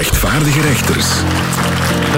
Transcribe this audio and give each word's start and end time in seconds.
rechtvaardige 0.00 0.60
rechters. 0.60 1.06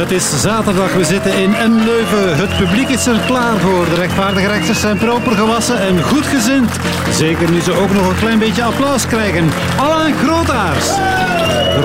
Het 0.01 0.11
is 0.11 0.41
zaterdag, 0.41 0.93
we 0.93 1.05
zitten 1.05 1.35
in 1.35 1.51
M 1.51 1.85
Leuven. 1.85 2.37
Het 2.37 2.57
publiek 2.57 2.89
is 2.89 3.07
er 3.07 3.21
klaar 3.27 3.59
voor. 3.59 3.85
De 3.85 3.95
rechtvaardige 3.95 4.47
rechters 4.47 4.81
zijn 4.81 4.99
proper 4.99 5.33
gewassen 5.33 5.81
en 5.81 6.03
goed 6.03 6.27
gezind. 6.27 6.71
Zeker 7.11 7.51
nu 7.51 7.61
ze 7.61 7.73
ook 7.73 7.93
nog 7.93 8.09
een 8.09 8.19
klein 8.19 8.39
beetje 8.39 8.63
applaus 8.63 9.07
krijgen. 9.07 9.51
Alain 9.77 10.15
Grootaars, 10.15 10.87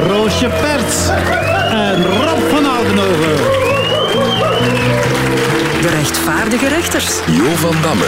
Roosje 0.08 0.48
Perts 0.48 1.08
en 1.70 2.06
Rob 2.06 2.50
van 2.50 2.66
Oudenhoven. 2.66 3.36
De 5.82 5.90
rechtvaardige 5.90 6.68
rechters. 6.68 7.08
Jo 7.26 7.56
van 7.56 7.76
Damme. 7.82 8.06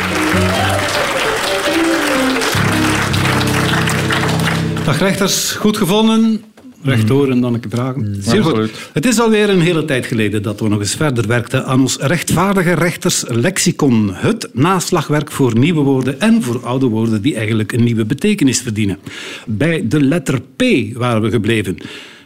Dag 4.85 4.99
rechters, 4.99 5.51
goed 5.51 5.77
gevonden. 5.77 6.43
Rechtdoor 6.81 7.29
en 7.29 7.41
dan 7.41 7.53
een 7.53 7.63
vragen. 7.69 8.15
Zeer 8.19 8.43
goed. 8.43 8.51
Absoluut. 8.51 8.89
Het 8.93 9.05
is 9.05 9.19
alweer 9.19 9.49
een 9.49 9.61
hele 9.61 9.85
tijd 9.85 10.05
geleden 10.05 10.43
dat 10.43 10.59
we 10.59 10.67
nog 10.67 10.79
eens 10.79 10.95
verder 10.95 11.27
werkten 11.27 11.65
aan 11.65 11.81
ons 11.81 11.97
rechtvaardige 11.97 12.73
rechters 12.73 13.23
lexicon. 13.27 14.13
Het 14.13 14.49
naslagwerk 14.53 15.31
voor 15.31 15.57
nieuwe 15.57 15.81
woorden 15.81 16.19
en 16.19 16.43
voor 16.43 16.59
oude 16.65 16.85
woorden 16.85 17.21
die 17.21 17.35
eigenlijk 17.35 17.71
een 17.71 17.83
nieuwe 17.83 18.05
betekenis 18.05 18.61
verdienen. 18.61 18.97
Bij 19.45 19.87
de 19.87 20.01
letter 20.03 20.41
P 20.41 20.63
waren 20.93 21.21
we 21.21 21.29
gebleven. 21.29 21.77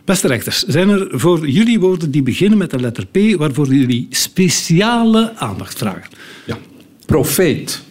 Beste 0.06 0.28
rechters, 0.28 0.64
zijn 0.64 0.90
er 0.90 1.08
voor 1.12 1.48
jullie 1.48 1.80
woorden 1.80 2.12
die 2.12 2.24
beginnen 2.24 2.58
met 2.58 2.72
de 2.72 2.80
letter 2.80 3.06
P 3.06 3.18
waarvoor 3.38 3.74
jullie 3.74 4.08
speciale 4.10 5.34
aandacht 5.36 5.78
vragen? 5.78 6.10
Ja. 6.46 6.58
Profeet. 7.06 7.82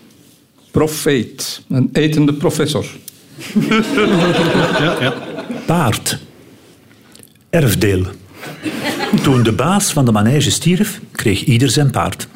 Profeet. 0.71 1.63
Een 1.69 1.89
etende 1.93 2.33
professor. 2.33 2.87
Ja, 4.79 4.97
ja. 5.01 5.15
Paard. 5.67 6.19
Erfdeel. 7.53 8.03
Toen 9.23 9.43
de 9.43 9.53
baas 9.53 9.93
van 9.93 10.05
de 10.05 10.13
manege 10.13 10.51
stierf, 10.51 11.01
kreeg 11.13 11.45
ieder 11.45 11.71
zijn 11.71 11.91
paard. 11.91 12.29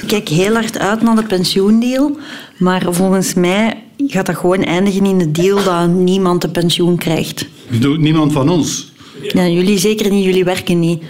Ik 0.00 0.06
kijk 0.06 0.28
heel 0.28 0.54
hard 0.54 0.78
uit 0.78 1.02
naar 1.02 1.16
de 1.16 1.22
pensioendeal, 1.22 2.16
maar 2.58 2.82
volgens 2.88 3.34
mij 3.34 3.82
gaat 4.06 4.26
dat 4.26 4.36
gewoon 4.36 4.62
eindigen 4.62 5.06
in 5.06 5.18
de 5.18 5.30
deal 5.30 5.62
dat 5.62 5.88
niemand 5.88 6.44
een 6.44 6.50
pensioen 6.50 6.96
krijgt. 6.96 7.46
Doet 7.68 8.00
niemand 8.00 8.32
van 8.32 8.48
ons. 8.48 8.92
Ja, 9.22 9.46
jullie 9.46 9.78
zeker 9.78 10.10
niet, 10.10 10.24
jullie 10.24 10.44
werken 10.44 10.78
niet. 10.78 11.02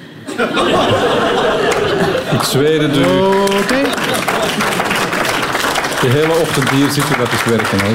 Ik 2.33 2.43
zweer 2.43 2.83
het 2.83 2.97
u. 2.97 3.05
Oké. 3.63 3.83
De 6.01 6.09
hele 6.11 6.33
ochtend 6.41 6.71
hier 6.71 6.91
zitten, 6.91 7.19
dat 7.19 7.33
is 7.33 7.45
werken. 7.45 7.79
Hè. 7.79 7.93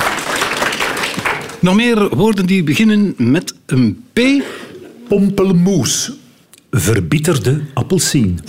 Nog 1.59 1.75
meer 1.75 2.15
woorden 2.15 2.45
die 2.45 2.63
beginnen 2.63 3.13
met 3.17 3.53
een 3.65 4.03
P. 4.13 4.19
Pompelmoes. 5.07 6.11
Verbitterde 6.71 7.61
appelsien. 7.73 8.39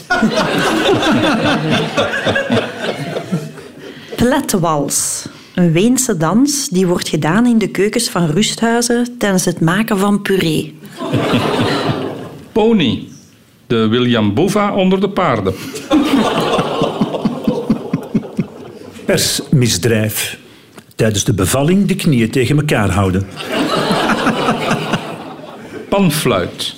Plettewals. 4.17 5.27
Een 5.55 5.72
Weense 5.72 6.17
dans 6.17 6.69
die 6.69 6.86
wordt 6.86 7.08
gedaan 7.08 7.47
in 7.47 7.58
de 7.58 7.69
keukens 7.69 8.08
van 8.08 8.27
rusthuizen 8.27 9.19
tijdens 9.19 9.45
het 9.45 9.61
maken 9.61 9.98
van 9.98 10.22
puree. 10.22 10.78
Pony. 12.52 13.08
De 13.67 13.89
William 13.89 14.34
Bova 14.34 14.74
onder 14.74 15.00
de 15.00 15.11
paarden. 15.11 15.55
Persmisdrijf. 19.05 20.39
Tijdens 21.01 21.25
de 21.25 21.34
bevalling 21.34 21.87
de 21.87 21.95
knieën 21.95 22.31
tegen 22.31 22.56
elkaar 22.56 22.91
houden. 22.91 23.27
Panfluit. 25.89 26.75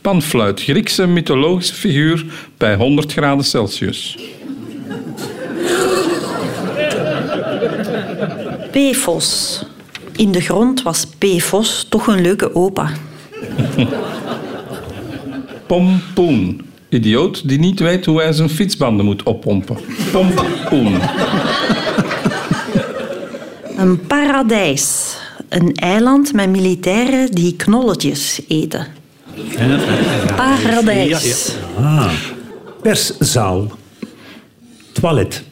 Panfluit. 0.00 0.62
Griekse 0.62 1.06
mythologische 1.06 1.74
figuur 1.74 2.24
bij 2.56 2.74
100 2.76 3.12
graden 3.12 3.44
Celsius. 3.44 4.18
PFOS. 8.70 9.62
In 10.12 10.32
de 10.32 10.40
grond 10.40 10.82
was 10.82 11.06
PFOS 11.18 11.86
toch 11.88 12.06
een 12.06 12.20
leuke 12.20 12.54
opa. 12.54 12.90
Pompoen. 15.66 16.60
Idioot 16.88 17.48
die 17.48 17.58
niet 17.58 17.80
weet 17.80 18.06
hoe 18.06 18.20
hij 18.20 18.32
zijn 18.32 18.48
fietsbanden 18.48 19.04
moet 19.04 19.22
oppompen. 19.22 19.76
Pompoen. 20.12 20.94
Een 23.86 24.06
paradijs. 24.06 25.16
Een 25.48 25.74
eiland 25.74 26.32
met 26.32 26.50
militairen 26.50 27.30
die 27.30 27.56
knolletjes 27.56 28.40
eten. 28.48 28.86
Paradijs. 30.36 31.52
Perszaal. 32.82 33.70
Toilet. 34.92 35.42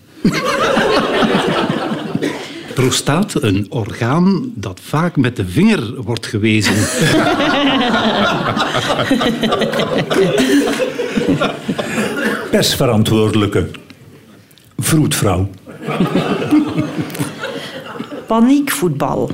Prostaat, 2.74 3.42
een 3.42 3.66
orgaan 3.68 4.52
dat 4.54 4.80
vaak 4.82 5.16
met 5.16 5.36
de 5.36 5.46
vinger 5.46 6.02
wordt 6.02 6.26
gewezen. 6.26 6.74
Persverantwoordelijke. 12.50 13.70
Vroedvrouw. 14.78 15.48
Paniekvoetbal. 18.26 19.30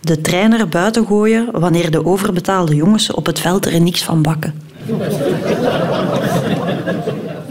De 0.00 0.20
trainer 0.20 0.68
buiten 0.68 1.06
gooien 1.06 1.48
wanneer 1.52 1.90
de 1.90 2.04
overbetaalde 2.04 2.74
jongens 2.74 3.12
op 3.12 3.26
het 3.26 3.40
veld 3.40 3.66
er 3.66 3.80
niks 3.80 4.02
van 4.02 4.22
bakken. 4.22 4.54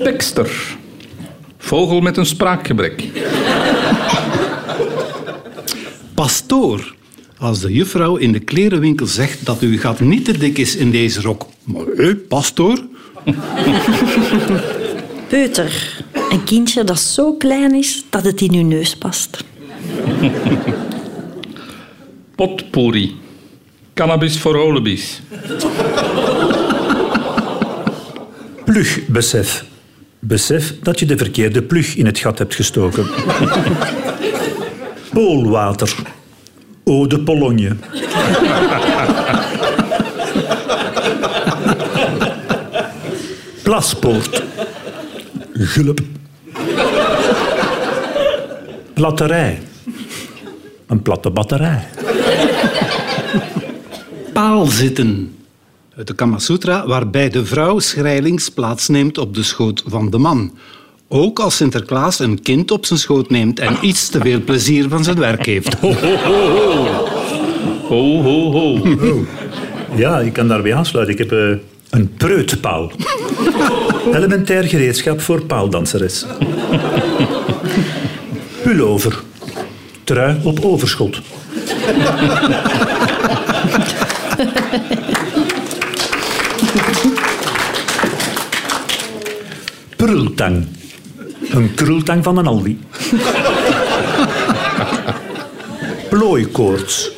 Pekster. 0.03 0.78
Vogel 1.57 2.02
met 2.02 2.18
een 2.18 2.25
spraakgebrek. 2.25 3.03
Pastoor. 6.13 6.96
Als 7.38 7.59
de 7.59 7.73
juffrouw 7.73 8.16
in 8.16 8.31
de 8.31 8.40
klerenwinkel 8.40 9.06
zegt 9.06 9.46
dat 9.46 9.59
uw 9.59 9.79
gat 9.79 10.00
niet 10.00 10.25
te 10.25 10.38
dik 10.38 10.58
is 10.58 10.75
in 10.75 10.91
deze 10.91 11.22
rok. 11.22 11.46
Maar 11.63 11.85
hé, 11.96 12.16
pastoor? 12.16 12.85
Peuter. 15.28 16.03
Een 16.29 16.44
kindje 16.44 16.84
dat 16.84 17.00
zo 17.00 17.34
klein 17.34 17.75
is 17.75 18.06
dat 18.09 18.23
het 18.23 18.41
in 18.41 18.53
uw 18.53 18.66
neus 18.66 18.96
past. 18.97 19.44
Potpourri. 22.36 23.16
Cannabis 23.94 24.40
voor 24.40 24.56
holibies. 24.56 25.22
Plugbesef. 28.66 29.64
Besef 30.20 30.74
dat 30.81 31.00
je 31.00 31.06
de 31.06 31.18
verkeerde 31.18 31.62
plug 31.62 31.96
in 31.96 32.06
het 32.06 32.20
gat 32.20 32.38
hebt 32.38 32.56
gestoken. 32.56 33.08
Poolwater. 35.14 35.96
Eau 36.84 37.08
de 37.08 37.20
Pologne. 37.20 37.75
Plaspoort. 43.64 44.44
Gulp. 45.53 46.00
Platterij. 48.94 49.59
Een 50.91 51.02
platte 51.02 51.29
batterij. 51.29 51.84
Paalzitten. 54.34 55.35
Uit 55.97 56.07
de 56.07 56.16
Kama 56.16 56.40
Sutra, 56.40 56.88
waarbij 56.88 57.29
de 57.29 57.46
vrouw 57.46 57.79
schrijlings 57.79 58.50
plaatsneemt 58.50 59.18
op 59.18 59.34
de 59.34 59.44
schoot 59.44 59.84
van 59.88 60.09
de 60.09 60.18
man. 60.18 60.57
Ook 61.07 61.40
als 61.40 61.56
Sinterklaas 61.56 62.19
een 62.19 62.41
kind 62.41 62.72
op 62.72 62.85
zijn 62.85 63.00
schoot 63.00 63.29
neemt 63.29 63.59
en 63.59 63.78
iets 63.81 64.09
te 64.09 64.19
veel 64.19 64.41
plezier 64.41 64.90
van 64.90 65.03
zijn 65.03 65.19
werk 65.19 65.46
heeft. 65.46 65.74
Ho, 65.74 65.94
ho, 65.94 66.16
ho, 66.16 66.56
ho. 67.88 68.22
Ho, 68.22 68.22
ho, 68.22 68.52
ho. 68.52 69.26
Ja, 69.96 70.20
ik 70.20 70.34
kan 70.34 70.47
daarbij 70.47 70.76
aansluiten. 70.76 71.14
Ik 71.14 71.29
heb 71.29 71.32
eh, 71.32 71.58
een 71.90 72.14
preutpaal. 72.17 72.91
Elementair 74.14 74.64
gereedschap 74.64 75.22
voor 75.22 75.46
paaldanseres. 75.46 76.26
Pullover. 78.64 79.23
Trui 80.11 80.40
op 80.43 80.66
overschot. 80.66 81.22
Prultang. 89.96 90.67
Een 91.52 91.73
krultang 91.75 92.23
van 92.23 92.37
een 92.37 92.47
Aldi. 92.47 92.79
Plooikoorts. 96.09 97.11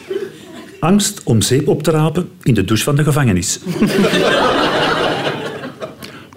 Angst 0.79 1.21
om 1.23 1.41
zeep 1.41 1.67
op 1.67 1.83
te 1.83 1.91
rapen 1.91 2.29
in 2.43 2.53
de 2.53 2.63
douche 2.63 2.83
van 2.83 2.95
de 2.95 3.03
gevangenis. 3.03 3.59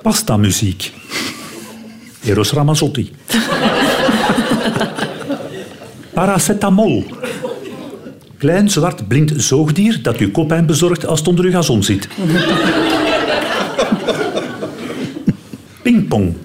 Pasta-muziek. 0.03 0.93
Eros 2.25 2.53
Ramazzotti. 2.53 3.13
Paracetamol. 6.17 7.05
Klein, 8.39 8.71
zwart, 8.71 9.09
blind 9.09 9.33
zoogdier 9.37 10.03
dat 10.03 10.21
u 10.21 10.31
koppijn 10.31 10.67
bezorgt 10.67 11.07
als 11.07 11.19
het 11.19 11.29
onder 11.29 11.45
uw 11.45 11.51
gazon 11.51 11.83
zit. 11.83 12.09
Pingpong. 15.83 16.37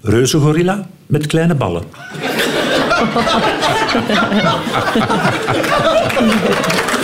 Reuzengorilla 0.00 0.86
met 1.06 1.26
kleine 1.26 1.54
ballen. 1.54 1.82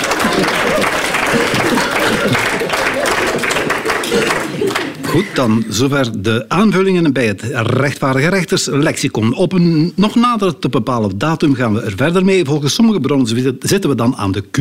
Goed, 5.12 5.24
dan 5.34 5.64
zover 5.68 6.22
de 6.22 6.44
aanvullingen 6.48 7.12
bij 7.12 7.26
het 7.26 7.42
rechtvaardige 7.52 8.28
rechterslexicon. 8.28 9.34
Op 9.34 9.52
een 9.52 9.92
nog 9.96 10.14
nader 10.14 10.58
te 10.58 10.68
bepalen 10.68 11.18
datum 11.18 11.54
gaan 11.54 11.74
we 11.74 11.80
er 11.80 11.92
verder 11.96 12.24
mee. 12.24 12.44
Volgens 12.44 12.74
sommige 12.74 13.00
bronnen 13.00 13.58
zitten 13.60 13.90
we 13.90 13.96
dan 13.96 14.16
aan 14.16 14.32
de 14.32 14.42
Q. 14.50 14.58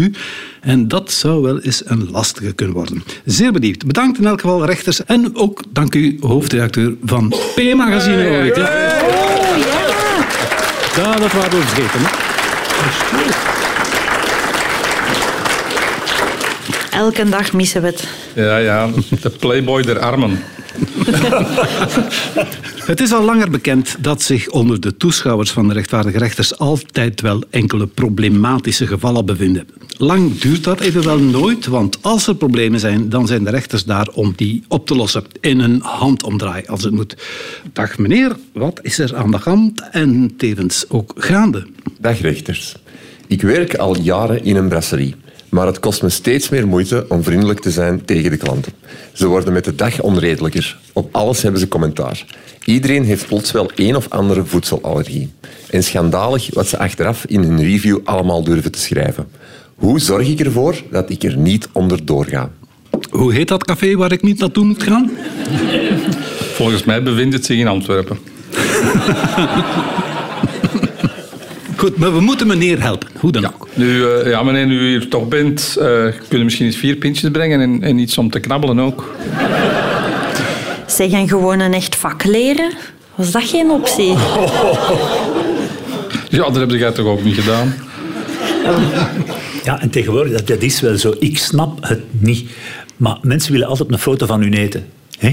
En 0.61 0.87
dat 0.87 1.11
zou 1.11 1.41
wel 1.41 1.59
eens 1.59 1.81
een 1.85 2.09
lastige 2.11 2.53
kunnen 2.53 2.75
worden. 2.75 3.03
Zeer 3.25 3.51
benieuwd. 3.51 3.85
Bedankt 3.85 4.17
in 4.17 4.25
elk 4.25 4.41
geval, 4.41 4.65
rechters. 4.65 5.05
En 5.05 5.35
ook 5.35 5.63
dank 5.69 5.95
u, 5.95 6.17
hoofdredacteur 6.19 6.95
van 7.03 7.29
P-magazine. 7.29 8.29
ooit, 8.29 8.55
hè. 8.55 8.61
Ja, 11.01 11.15
dat 11.15 11.31
waren 11.33 11.59
we 11.59 11.65
vergeten. 11.65 11.99
Hè? 12.01 13.50
Elke 16.91 17.29
dag 17.29 17.53
missen 17.53 17.81
we 17.81 17.87
het. 17.87 18.07
Ja, 18.35 18.57
ja, 18.57 18.89
de 19.21 19.29
playboy 19.29 19.81
der 19.81 19.99
armen. 19.99 20.39
Het 22.85 23.01
is 23.01 23.11
al 23.11 23.23
langer 23.23 23.49
bekend 23.49 23.95
dat 23.99 24.21
zich 24.21 24.49
onder 24.49 24.79
de 24.79 24.97
toeschouwers 24.97 25.51
van 25.51 25.67
de 25.67 25.73
rechtvaardige 25.73 26.17
rechters 26.17 26.57
altijd 26.57 27.21
wel 27.21 27.43
enkele 27.49 27.87
problematische 27.87 28.87
gevallen 28.87 29.25
bevinden. 29.25 29.67
Lang 29.97 30.39
duurt 30.39 30.63
dat 30.63 30.79
evenwel 30.79 31.19
nooit, 31.19 31.65
want 31.65 31.97
als 32.01 32.27
er 32.27 32.35
problemen 32.35 32.79
zijn, 32.79 33.09
dan 33.09 33.27
zijn 33.27 33.43
de 33.43 33.49
rechters 33.49 33.83
daar 33.83 34.07
om 34.13 34.33
die 34.35 34.63
op 34.67 34.87
te 34.87 34.95
lossen. 34.95 35.23
In 35.39 35.59
een 35.59 35.81
handomdraai, 35.81 36.63
als 36.65 36.83
het 36.83 36.93
moet. 36.93 37.15
Dag 37.73 37.97
meneer, 37.97 38.35
wat 38.53 38.79
is 38.81 38.99
er 38.99 39.15
aan 39.15 39.31
de 39.31 39.37
hand 39.37 39.89
en 39.91 40.33
tevens 40.37 40.85
ook 40.89 41.13
gaande? 41.15 41.67
Dag 41.99 42.21
rechters. 42.21 42.75
Ik 43.27 43.41
werk 43.41 43.75
al 43.75 43.97
jaren 43.97 44.43
in 44.43 44.55
een 44.55 44.67
brasserie. 44.67 45.15
Maar 45.51 45.65
het 45.65 45.79
kost 45.79 46.03
me 46.03 46.09
steeds 46.09 46.49
meer 46.49 46.67
moeite 46.67 47.05
om 47.07 47.23
vriendelijk 47.23 47.59
te 47.59 47.71
zijn 47.71 48.05
tegen 48.05 48.31
de 48.31 48.37
klanten. 48.37 48.73
Ze 49.13 49.27
worden 49.27 49.53
met 49.53 49.63
de 49.63 49.75
dag 49.75 50.01
onredelijker. 50.01 50.77
Op 50.93 51.15
alles 51.15 51.41
hebben 51.41 51.59
ze 51.59 51.67
commentaar. 51.67 52.25
Iedereen 52.65 53.03
heeft 53.03 53.27
plots 53.27 53.51
wel 53.51 53.71
één 53.75 53.95
of 53.95 54.09
andere 54.09 54.45
voedselallergie. 54.45 55.31
En 55.69 55.83
schandalig 55.83 56.53
wat 56.53 56.67
ze 56.67 56.77
achteraf 56.77 57.25
in 57.25 57.43
hun 57.43 57.63
review 57.63 57.99
allemaal 58.03 58.43
durven 58.43 58.71
te 58.71 58.79
schrijven. 58.79 59.27
Hoe 59.75 59.99
zorg 59.99 60.27
ik 60.27 60.39
ervoor 60.39 60.81
dat 60.91 61.09
ik 61.09 61.23
er 61.23 61.37
niet 61.37 61.67
onder 61.71 62.05
doorga? 62.05 62.51
Hoe 63.09 63.33
heet 63.33 63.47
dat 63.47 63.65
café 63.65 63.95
waar 63.95 64.11
ik 64.11 64.21
niet 64.21 64.39
naartoe 64.39 64.65
moet 64.65 64.83
gaan? 64.83 65.11
Volgens 66.53 66.83
mij 66.83 67.03
bevindt 67.03 67.33
het 67.33 67.45
zich 67.45 67.57
in 67.57 67.67
Antwerpen. 67.67 68.17
Goed, 71.81 71.97
maar 71.97 72.13
we 72.13 72.19
moeten 72.19 72.47
meneer 72.47 72.81
helpen. 72.81 73.09
Hoe 73.19 73.31
dan 73.31 73.45
ook. 73.45 73.67
Nu, 73.73 74.05
eh, 74.05 74.29
ja, 74.29 74.43
meneer, 74.43 74.65
nu 74.65 74.79
u 74.79 74.87
hier 74.87 75.07
toch 75.07 75.27
bent, 75.27 75.75
eh 75.79 76.05
kunnen 76.27 76.43
misschien 76.45 76.65
eens 76.65 76.75
vier 76.75 76.95
pintjes 76.95 77.31
brengen 77.31 77.59
en, 77.59 77.83
en 77.83 77.97
iets 77.97 78.17
om 78.17 78.29
te 78.29 78.39
knabbelen 78.39 78.79
ook. 78.79 79.15
Zeg, 80.87 81.11
en 81.11 81.27
gewoon 81.27 81.59
een 81.59 81.73
echt 81.73 81.95
vak 81.95 82.23
leren? 82.23 82.71
Was 83.15 83.31
dat 83.31 83.43
geen 83.43 83.69
optie? 83.69 84.13
Ja, 86.29 86.43
dat 86.49 86.55
heb 86.55 86.69
jij 86.69 86.91
toch 86.91 87.05
ook 87.05 87.23
niet 87.23 87.35
gedaan? 87.35 87.73
Ja, 89.63 89.81
en 89.81 89.89
tegenwoordig, 89.89 90.31
dat, 90.31 90.47
dat 90.47 90.61
is 90.61 90.79
wel 90.79 90.97
zo. 90.97 91.13
Ik 91.19 91.37
snap 91.37 91.87
het 91.87 92.01
niet. 92.09 92.49
Maar 92.97 93.17
mensen 93.21 93.51
willen 93.51 93.67
altijd 93.67 93.91
een 93.91 93.99
foto 93.99 94.25
van 94.25 94.41
hun 94.41 94.53
eten. 94.53 94.85
Hè? 95.19 95.27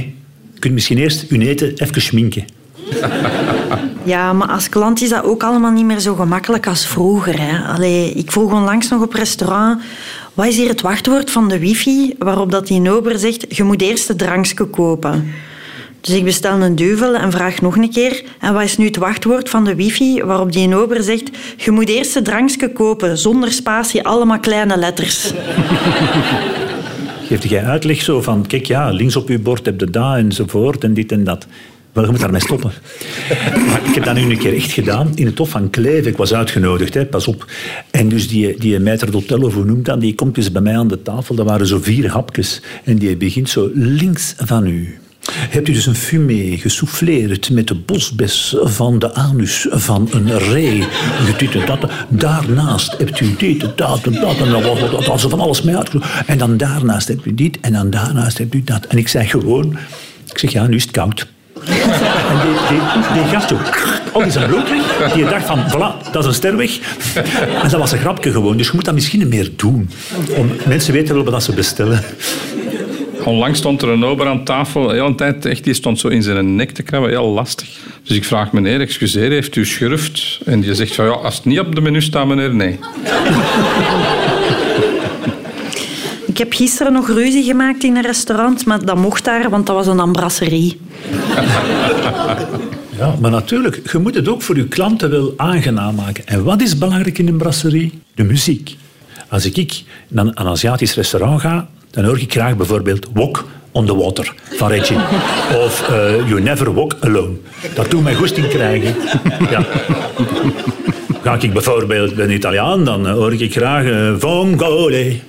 Je 0.53 0.59
kunt 0.59 0.75
misschien 0.75 0.99
eerst 0.99 1.25
hun 1.29 1.43
eten 1.43 1.73
even 1.77 2.03
schminken. 2.03 2.45
Ja, 4.09 4.33
maar 4.33 4.49
als 4.49 4.69
klant 4.69 5.03
is 5.03 5.09
dat 5.09 5.25
ook 5.25 5.43
allemaal 5.43 5.71
niet 5.71 5.85
meer 5.85 5.99
zo 5.99 6.15
gemakkelijk 6.15 6.67
als 6.67 6.87
vroeger. 6.87 7.41
Hè. 7.41 7.73
Allee, 7.73 8.13
ik 8.13 8.33
vroeg 8.33 8.53
onlangs 8.53 8.89
nog 8.89 9.03
op 9.03 9.13
restaurant... 9.13 9.83
Wat 10.35 10.47
is 10.47 10.57
hier 10.57 10.69
het 10.69 10.81
wachtwoord 10.81 11.31
van 11.31 11.49
de 11.49 11.59
wifi? 11.59 12.15
Waarop 12.19 12.51
dat 12.51 12.67
die 12.67 12.93
ober 12.93 13.19
zegt... 13.19 13.57
Je 13.57 13.63
moet 13.63 13.83
eerst 13.83 14.09
het 14.09 14.19
drankje 14.19 14.65
kopen. 14.65 15.33
Dus 16.01 16.15
ik 16.15 16.25
bestel 16.25 16.61
een 16.61 16.77
duvel 16.77 17.15
en 17.15 17.31
vraag 17.31 17.61
nog 17.61 17.77
een 17.77 17.91
keer... 17.91 18.23
En 18.41 18.53
wat 18.53 18.63
is 18.63 18.77
nu 18.77 18.87
het 18.87 18.97
wachtwoord 18.97 19.51
van 19.51 19.65
de 19.65 19.75
wifi? 19.75 20.23
Waarop 20.23 20.53
die 20.53 20.77
ober 20.77 21.03
zegt... 21.03 21.31
Je 21.57 21.71
moet 21.71 21.89
eerst 21.89 22.15
het 22.15 22.25
drankje 22.25 22.73
kopen. 22.73 23.19
Zonder 23.19 23.53
spatie, 23.53 24.07
allemaal 24.07 24.41
kleine 24.41 24.77
letters. 24.77 25.33
Geeft 27.27 27.49
jij 27.49 27.65
uitleg 27.65 28.03
zo 28.03 28.23
van, 28.23 28.47
kijk 28.47 28.67
ja, 28.67 28.91
links 28.91 29.17
op 29.17 29.29
uw 29.29 29.43
bord 29.43 29.65
heb 29.65 29.81
je 29.81 29.91
dat 29.91 30.17
enzovoort 30.17 30.85
en 30.85 30.95
dit 30.95 31.13
en 31.13 31.25
dat. 31.25 31.47
Wel, 31.99 32.07
je 32.07 32.13
moet 32.13 32.23
daarmee 32.23 32.41
stoppen. 32.41 32.73
Maar 33.67 33.81
ik 33.85 33.95
heb 33.95 34.05
dat 34.05 34.15
nu 34.15 34.21
een 34.21 34.39
keer 34.39 34.55
echt 34.55 34.73
gedaan 34.73 35.13
in 35.15 35.27
het 35.27 35.39
Hof 35.39 35.49
van 35.51 35.71
Kleve. 35.71 36.09
Ik 36.09 36.17
was 36.17 36.35
uitgenodigd, 36.35 36.95
hè, 36.95 37.07
pas 37.07 37.27
op. 37.27 37.47
En 37.91 38.09
dus 38.09 38.29
die, 38.29 38.59
die 38.59 38.79
d'hôtel, 38.81 39.41
of 39.41 39.55
hoe 39.55 39.65
noemt 39.65 40.01
die 40.01 40.15
komt 40.15 40.35
dus 40.35 40.53
bij 40.53 40.63
mij 40.63 40.77
aan 40.77 40.89
de 40.89 41.03
tafel. 41.03 41.35
Dat 41.35 41.47
waren 41.47 41.67
zo 41.67 41.79
vier 41.81 42.11
hapjes. 42.11 42.63
En 42.85 42.99
die 42.99 43.17
begint 43.17 43.49
zo 43.49 43.71
links 43.75 44.35
van 44.37 44.67
u. 44.67 44.99
Hebt 45.31 45.69
u 45.69 45.73
dus 45.73 45.87
een 45.87 45.95
fumé 45.95 46.57
gesouffleerd 46.57 47.51
met 47.51 47.69
de 47.69 47.75
bosbes 47.75 48.57
van 48.63 48.99
de 48.99 49.15
anus 49.15 49.67
van 49.71 50.09
een 50.13 50.39
ree? 50.39 50.85
Dit 51.39 51.67
dat. 51.67 51.91
Daarnaast 52.09 52.99
hebt 52.99 53.21
u 53.21 53.35
dit 53.39 53.61
dat 53.77 54.03
en 54.03 54.13
dat. 54.13 54.39
En 54.41 54.51
dan 54.51 54.63
was 55.07 55.21
ze 55.21 55.29
van 55.29 55.41
alles 55.41 55.63
mee 55.63 55.77
uitgezocht. 55.77 56.27
En 56.27 56.39
dan 56.39 56.57
daarnaast 56.57 57.09
hebt 57.09 57.27
u 57.27 57.35
dit 57.35 57.61
en 57.61 57.73
dan 57.73 57.91
daarnaast 57.91 58.39
hebt 58.39 58.55
u 58.55 58.63
dat. 58.65 58.87
En 58.87 58.99
ik 58.99 59.09
zei 59.09 59.27
gewoon... 59.27 59.77
Ik 60.31 60.39
zeg, 60.39 60.53
ja, 60.53 60.67
nu 60.67 60.77
is 60.77 60.83
het 60.83 60.91
koud. 60.91 61.27
En 61.69 62.39
die, 62.43 62.55
die, 62.69 63.23
die 63.23 63.33
gast 63.33 63.49
zo... 63.49 63.55
Oh, 64.13 64.25
weg. 64.25 65.13
Die 65.13 65.25
dacht 65.25 65.47
van, 65.47 65.59
voilà, 65.69 66.11
dat 66.13 66.23
is 66.23 66.27
een 66.27 66.35
ster 66.35 66.57
weg. 66.57 66.79
En 67.63 67.71
dat 67.71 67.81
was 67.81 67.93
een 67.93 67.99
grapje 67.99 68.31
gewoon. 68.31 68.57
Dus 68.57 68.67
je 68.67 68.73
moet 68.75 68.85
dat 68.85 68.95
misschien 68.95 69.29
meer 69.29 69.51
doen. 69.57 69.91
Om, 70.37 70.51
mensen 70.67 70.93
weten 70.93 71.15
wel 71.15 71.25
wat 71.25 71.43
ze 71.43 71.53
bestellen. 71.53 72.05
Onlangs 73.25 73.59
stond 73.59 73.83
er 73.83 73.89
een 73.89 74.05
ober 74.05 74.27
aan 74.27 74.45
tafel, 74.45 74.95
echt, 74.95 75.65
die 75.65 75.75
stond 75.75 75.99
zo 75.99 76.09
in 76.09 76.23
zijn 76.23 76.55
nek 76.55 76.71
te 76.71 76.83
krabben, 76.83 77.11
heel 77.11 77.29
lastig. 77.29 77.69
Dus 78.05 78.17
ik 78.17 78.25
vraag 78.25 78.53
meneer, 78.53 78.81
excuseer, 78.81 79.31
heeft 79.31 79.57
u 79.57 79.67
schurft? 79.67 80.39
En 80.45 80.61
die 80.61 80.75
zegt 80.75 80.95
van, 80.95 81.05
ja, 81.05 81.11
als 81.11 81.37
het 81.37 81.45
niet 81.45 81.61
op 81.61 81.75
de 81.75 81.81
menu 81.81 82.03
staat, 82.03 82.27
meneer, 82.27 82.55
nee. 82.55 82.79
Ik 86.39 86.45
heb 86.45 86.53
gisteren 86.53 86.93
nog 86.93 87.09
ruzie 87.09 87.43
gemaakt 87.43 87.85
in 87.85 87.97
een 87.97 88.03
restaurant, 88.03 88.67
maar 88.67 88.85
dat 88.85 88.97
mocht 88.97 89.25
daar, 89.25 89.51
want 89.51 89.67
dat 89.67 89.77
was 89.77 89.87
een 89.87 90.01
ambrasserie. 90.01 90.81
Ja, 92.99 93.15
maar 93.21 93.31
natuurlijk, 93.31 93.91
je 93.93 93.99
moet 93.99 94.15
het 94.15 94.29
ook 94.29 94.43
voor 94.43 94.57
je 94.57 94.69
klanten 94.69 95.11
wel 95.11 95.35
aangenaam 95.37 95.95
maken. 95.95 96.27
En 96.27 96.45
wat 96.45 96.61
is 96.61 96.79
belangrijk 96.79 97.19
in 97.19 97.29
een 97.29 97.37
brasserie? 97.37 98.01
De 98.15 98.23
muziek. 98.23 98.77
Als 99.29 99.45
ik 99.45 99.83
naar 100.09 100.27
een 100.27 100.39
Aziatisch 100.39 100.95
restaurant 100.95 101.41
ga, 101.41 101.69
dan 101.91 102.05
hoor 102.05 102.19
ik 102.19 102.33
graag 102.33 102.57
bijvoorbeeld 102.57 103.07
Walk 103.13 103.45
on 103.73 103.87
the 103.87 103.97
Water 103.97 104.35
van 104.57 104.69
Reggie. 104.69 104.99
Of 105.65 105.89
eh, 105.89 106.29
You 106.29 106.41
Never 106.41 106.75
Walk 106.75 106.97
Alone. 107.01 107.37
Dat 107.75 107.91
doet 107.91 108.03
mij 108.03 108.15
goesting 108.15 108.49
krijgen. 108.49 108.95
Ja. 109.51 109.67
Ga 111.23 111.37
ik 111.41 111.53
bijvoorbeeld 111.53 112.15
bij 112.15 112.25
een 112.25 112.33
Italiaan, 112.33 112.85
dan 112.85 113.09
hoor 113.09 113.33
ik 113.33 113.53
graag 113.53 113.85
uh, 113.85 114.15
Vongole. 114.19 115.28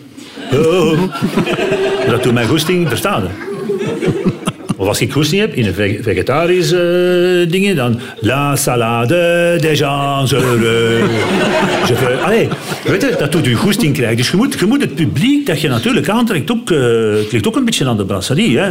Oh. 0.53 1.00
Dat 2.08 2.24
doet 2.24 2.34
mij 2.34 2.46
goesting, 2.46 2.88
verstaan. 2.88 3.24
Of 4.77 4.88
als 4.88 5.01
ik 5.01 5.12
goesting 5.12 5.41
heb 5.41 5.53
in 5.53 5.65
een 5.65 5.74
veg- 5.74 6.01
vegetarisch 6.03 6.72
eh, 6.72 6.79
dingen, 7.51 7.75
dan 7.75 8.00
la 8.20 8.56
salade 8.56 9.58
des. 9.62 9.79
Je 9.79 9.86
veux- 11.96 12.25
weet 12.84 13.01
je, 13.01 13.15
dat 13.20 13.32
doet 13.32 13.48
u 13.48 13.56
goesting 13.56 13.94
krijgen. 13.94 14.18
Dus 14.18 14.32
je 14.32 14.38
moet, 14.38 14.60
je 14.60 14.65
moet 14.65 14.82
het 14.82 14.96
publiek 14.96 15.46
dat 15.46 15.62
je 15.62 15.68
natuurlijk 15.68 16.10
aantrekt 16.10 16.51
ook, 16.51 16.72
eh, 16.72 17.39
ook 17.48 17.56
een 17.56 17.65
beetje 17.65 17.86
aan 17.86 17.98
de 17.98 18.06
brasserie. 18.06 18.58
Hè. 18.58 18.70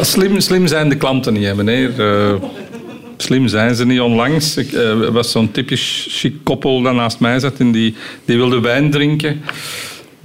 Slim, 0.00 0.40
slim 0.40 0.66
zijn 0.66 0.88
de 0.88 0.96
klanten 0.96 1.32
niet, 1.32 1.44
hè, 1.44 1.54
meneer. 1.54 1.90
Eh, 2.00 2.34
slim 3.16 3.48
zijn 3.48 3.74
ze 3.74 3.86
niet. 3.86 4.00
Onlangs 4.00 4.58
was 5.12 5.30
zo'n 5.30 5.50
typisch 5.50 6.06
chic 6.10 6.34
koppel 6.42 6.82
dat 6.82 6.94
naast 6.94 7.20
mij 7.20 7.38
zat 7.38 7.54
en 7.58 7.72
die, 7.72 7.94
die 8.24 8.36
wilde 8.36 8.60
wijn 8.60 8.90
drinken. 8.90 9.40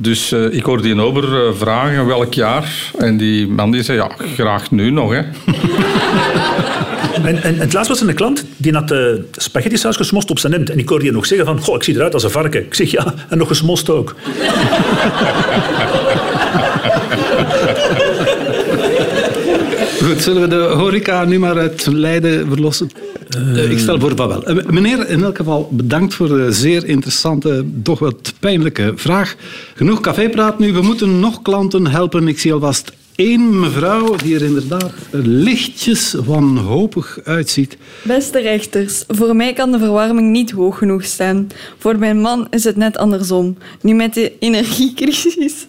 Dus 0.01 0.31
eh, 0.31 0.53
ik 0.53 0.63
hoorde 0.63 0.83
die 0.83 1.01
ober 1.01 1.23
eh, 1.23 1.53
vragen 1.53 2.05
welk 2.05 2.33
jaar. 2.33 2.91
En 2.97 3.17
die 3.17 3.47
man 3.47 3.71
die 3.71 3.83
zei, 3.83 3.97
ja, 3.97 4.11
graag 4.35 4.71
nu 4.71 4.89
nog. 4.89 5.11
Hè. 5.11 5.21
En, 7.13 7.25
en, 7.25 7.43
en 7.43 7.57
het 7.57 7.73
laatst 7.73 7.89
was 7.89 8.01
er 8.01 8.09
een 8.09 8.15
klant 8.15 8.45
die 8.57 8.73
had 8.73 8.91
uh, 8.91 9.13
spaghetti 9.31 9.77
saus 9.77 9.95
gesmost 9.95 10.29
op 10.29 10.39
zijn 10.39 10.53
hemd. 10.53 10.69
En 10.69 10.79
ik 10.79 10.89
hoorde 10.89 11.05
je 11.05 11.11
nog 11.11 11.25
zeggen 11.25 11.47
van, 11.47 11.59
goh, 11.59 11.75
ik 11.75 11.83
zie 11.83 11.95
eruit 11.95 12.13
als 12.13 12.23
een 12.23 12.29
varken. 12.29 12.65
Ik 12.65 12.73
zeg, 12.73 12.91
ja, 12.91 13.13
en 13.29 13.37
nog 13.37 13.47
gesmost 13.47 13.89
ook. 13.89 14.15
Goed, 20.03 20.21
zullen 20.21 20.41
we 20.41 20.47
de 20.47 20.55
horeca 20.55 21.25
nu 21.25 21.39
maar 21.39 21.57
uit 21.57 21.85
Leiden 21.85 22.47
verlossen? 22.47 22.89
Uh, 23.37 23.71
ik 23.71 23.79
stel 23.79 23.99
voor 23.99 24.15
van 24.15 24.27
wel. 24.27 24.49
Uh, 24.49 24.65
meneer, 24.65 25.09
in 25.09 25.23
elk 25.23 25.37
geval 25.37 25.69
bedankt 25.71 26.13
voor 26.13 26.27
de 26.27 26.51
zeer 26.51 26.85
interessante, 26.85 27.65
toch 27.83 27.99
wat 27.99 28.33
pijnlijke 28.39 28.93
vraag. 28.95 29.35
Genoeg 29.75 29.99
cafépraat 29.99 30.59
nu. 30.59 30.73
We 30.73 30.81
moeten 30.81 31.19
nog 31.19 31.41
klanten 31.41 31.87
helpen. 31.87 32.27
Ik 32.27 32.39
zie 32.39 32.53
alvast 32.53 32.91
één 33.15 33.59
mevrouw 33.59 34.15
die 34.15 34.35
er 34.35 34.43
inderdaad 34.43 34.91
lichtjes 35.11 36.13
wanhopig 36.25 37.19
uitziet. 37.23 37.77
Beste 38.03 38.39
rechters, 38.39 39.03
voor 39.07 39.35
mij 39.35 39.53
kan 39.53 39.71
de 39.71 39.79
verwarming 39.79 40.31
niet 40.31 40.51
hoog 40.51 40.77
genoeg 40.77 41.03
staan. 41.03 41.47
Voor 41.77 41.97
mijn 41.97 42.21
man 42.21 42.47
is 42.49 42.63
het 42.63 42.75
net 42.75 42.97
andersom. 42.97 43.57
Nu 43.81 43.93
met 43.93 44.13
de 44.13 44.31
energiecrisis. 44.39 45.65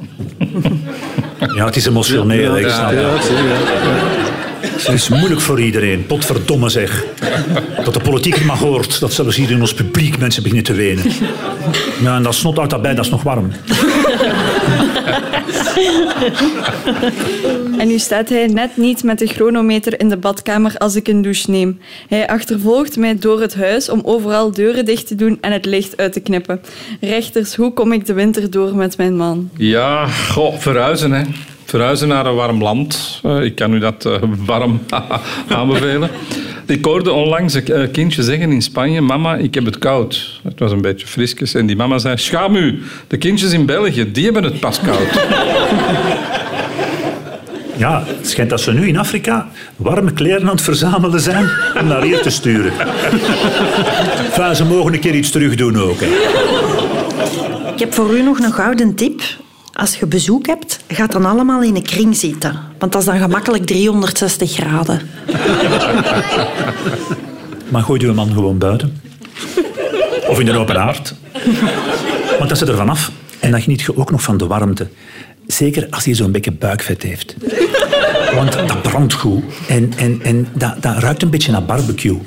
Ja, 1.54 1.64
het 1.64 1.76
is 1.76 1.86
emotioneel, 1.86 2.56
snap 2.70 2.90
het. 2.90 3.30
Het 4.62 4.88
is 4.88 5.08
moeilijk 5.08 5.40
voor 5.40 5.60
iedereen. 5.60 6.06
Potverdomme 6.06 6.68
zeg. 6.68 7.04
Dat 7.84 7.94
de 7.94 8.00
politiek 8.00 8.34
het 8.34 8.44
maar 8.44 8.56
hoort. 8.56 9.00
Dat 9.00 9.12
zelfs 9.12 9.36
hier 9.36 9.50
in 9.50 9.60
ons 9.60 9.74
publiek 9.74 10.18
mensen 10.18 10.42
beginnen 10.42 10.66
te 10.66 10.74
wenen. 10.74 11.04
Ja, 12.02 12.16
en 12.16 12.22
dat 12.22 12.34
snot 12.34 12.58
uit 12.58 12.70
daarbij, 12.70 12.94
dat 12.94 13.04
is 13.04 13.10
nog 13.10 13.22
warm. 13.22 13.52
En 17.78 17.88
nu 17.88 17.98
staat 17.98 18.28
hij 18.28 18.46
net 18.46 18.76
niet 18.76 19.02
met 19.02 19.18
de 19.18 19.26
chronometer 19.26 20.00
in 20.00 20.08
de 20.08 20.16
badkamer 20.16 20.76
als 20.78 20.96
ik 20.96 21.08
een 21.08 21.22
douche 21.22 21.50
neem. 21.50 21.80
Hij 22.08 22.28
achtervolgt 22.28 22.96
mij 22.96 23.18
door 23.18 23.40
het 23.40 23.54
huis 23.54 23.88
om 23.88 24.00
overal 24.04 24.52
deuren 24.52 24.84
dicht 24.84 25.06
te 25.06 25.14
doen 25.14 25.38
en 25.40 25.52
het 25.52 25.64
licht 25.64 25.96
uit 25.96 26.12
te 26.12 26.20
knippen. 26.20 26.60
Rechters, 27.00 27.54
hoe 27.54 27.72
kom 27.72 27.92
ik 27.92 28.06
de 28.06 28.12
winter 28.12 28.50
door 28.50 28.74
met 28.74 28.96
mijn 28.96 29.16
man? 29.16 29.50
Ja, 29.56 30.06
goh, 30.06 30.58
verhuizen 30.58 31.12
hè. 31.12 31.22
Verhuizen 31.64 32.08
naar 32.08 32.26
een 32.26 32.34
warm 32.34 32.62
land. 32.62 33.20
Uh, 33.26 33.42
ik 33.42 33.54
kan 33.54 33.74
u 33.74 33.78
dat 33.78 34.04
uh, 34.04 34.14
warm 34.44 34.80
aanbevelen. 35.48 36.10
Ik 36.70 36.84
hoorde 36.84 37.12
onlangs 37.12 37.54
een 37.54 37.66
eh, 37.66 37.90
kindje 37.92 38.22
zeggen 38.22 38.52
in 38.52 38.62
Spanje: 38.62 39.00
Mama, 39.00 39.36
ik 39.36 39.54
heb 39.54 39.64
het 39.64 39.78
koud. 39.78 40.40
Het 40.42 40.58
was 40.58 40.72
een 40.72 40.80
beetje 40.80 41.06
frisjes. 41.06 41.54
En 41.54 41.66
die 41.66 41.76
mama 41.76 41.98
zei: 41.98 42.16
Schaam 42.16 42.56
u, 42.56 42.82
de 43.06 43.16
kindjes 43.16 43.52
in 43.52 43.66
België, 43.66 44.12
die 44.12 44.24
hebben 44.24 44.44
het 44.44 44.60
pas 44.60 44.80
koud. 44.80 45.08
Ja, 47.76 48.02
het 48.06 48.28
schijnt 48.28 48.50
dat 48.50 48.60
ze 48.60 48.72
nu 48.72 48.88
in 48.88 48.98
Afrika 48.98 49.48
warme 49.76 50.12
kleren 50.12 50.42
aan 50.42 50.48
het 50.48 50.62
verzamelen 50.62 51.20
zijn 51.20 51.50
om 51.80 51.86
naar 51.86 52.02
hier 52.02 52.20
te 52.20 52.30
sturen. 52.30 52.72
enfin, 54.26 54.56
ze 54.56 54.64
mogen 54.64 54.92
een 54.92 55.00
keer 55.00 55.14
iets 55.14 55.30
terug 55.30 55.54
doen 55.54 55.76
ook. 55.76 55.96
Hè. 56.00 56.06
Ik 57.72 57.78
heb 57.78 57.94
voor 57.94 58.16
u 58.16 58.22
nog 58.22 58.38
een 58.38 58.52
gouden 58.52 58.94
tip. 58.94 59.22
Als 59.80 59.96
je 59.96 60.06
bezoek 60.06 60.46
hebt, 60.46 60.78
gaat 60.88 61.12
dan 61.12 61.24
allemaal 61.24 61.62
in 61.62 61.76
een 61.76 61.82
kring 61.82 62.16
zitten. 62.16 62.60
Want 62.78 62.92
dat 62.92 63.00
is 63.00 63.06
dan 63.06 63.18
gemakkelijk 63.18 63.66
360 63.66 64.52
graden. 64.52 65.00
Maar 67.68 67.82
gooi 67.82 68.06
je 68.06 68.12
man 68.12 68.32
gewoon 68.32 68.58
buiten. 68.58 69.00
Of 70.28 70.38
in 70.38 70.46
de 70.46 70.58
open 70.58 70.80
aard. 70.80 71.14
Want 72.38 72.48
dat 72.48 72.58
zit 72.58 72.68
er 72.68 72.76
vanaf. 72.76 73.10
En 73.38 73.50
dan 73.50 73.62
geniet 73.62 73.80
je 73.80 73.96
ook 73.96 74.10
nog 74.10 74.22
van 74.22 74.36
de 74.36 74.46
warmte. 74.46 74.88
Zeker 75.46 75.86
als 75.90 76.04
hij 76.04 76.14
zo'n 76.14 76.32
beetje 76.32 76.52
buikvet 76.52 77.02
heeft. 77.02 77.34
Want 78.34 78.52
dat 78.52 78.82
brandt 78.82 79.12
goed. 79.12 79.42
En, 79.68 79.92
en, 79.96 80.20
en 80.22 80.48
dat, 80.52 80.82
dat 80.82 80.98
ruikt 80.98 81.22
een 81.22 81.30
beetje 81.30 81.52
naar 81.52 81.64
barbecue. 81.64 82.18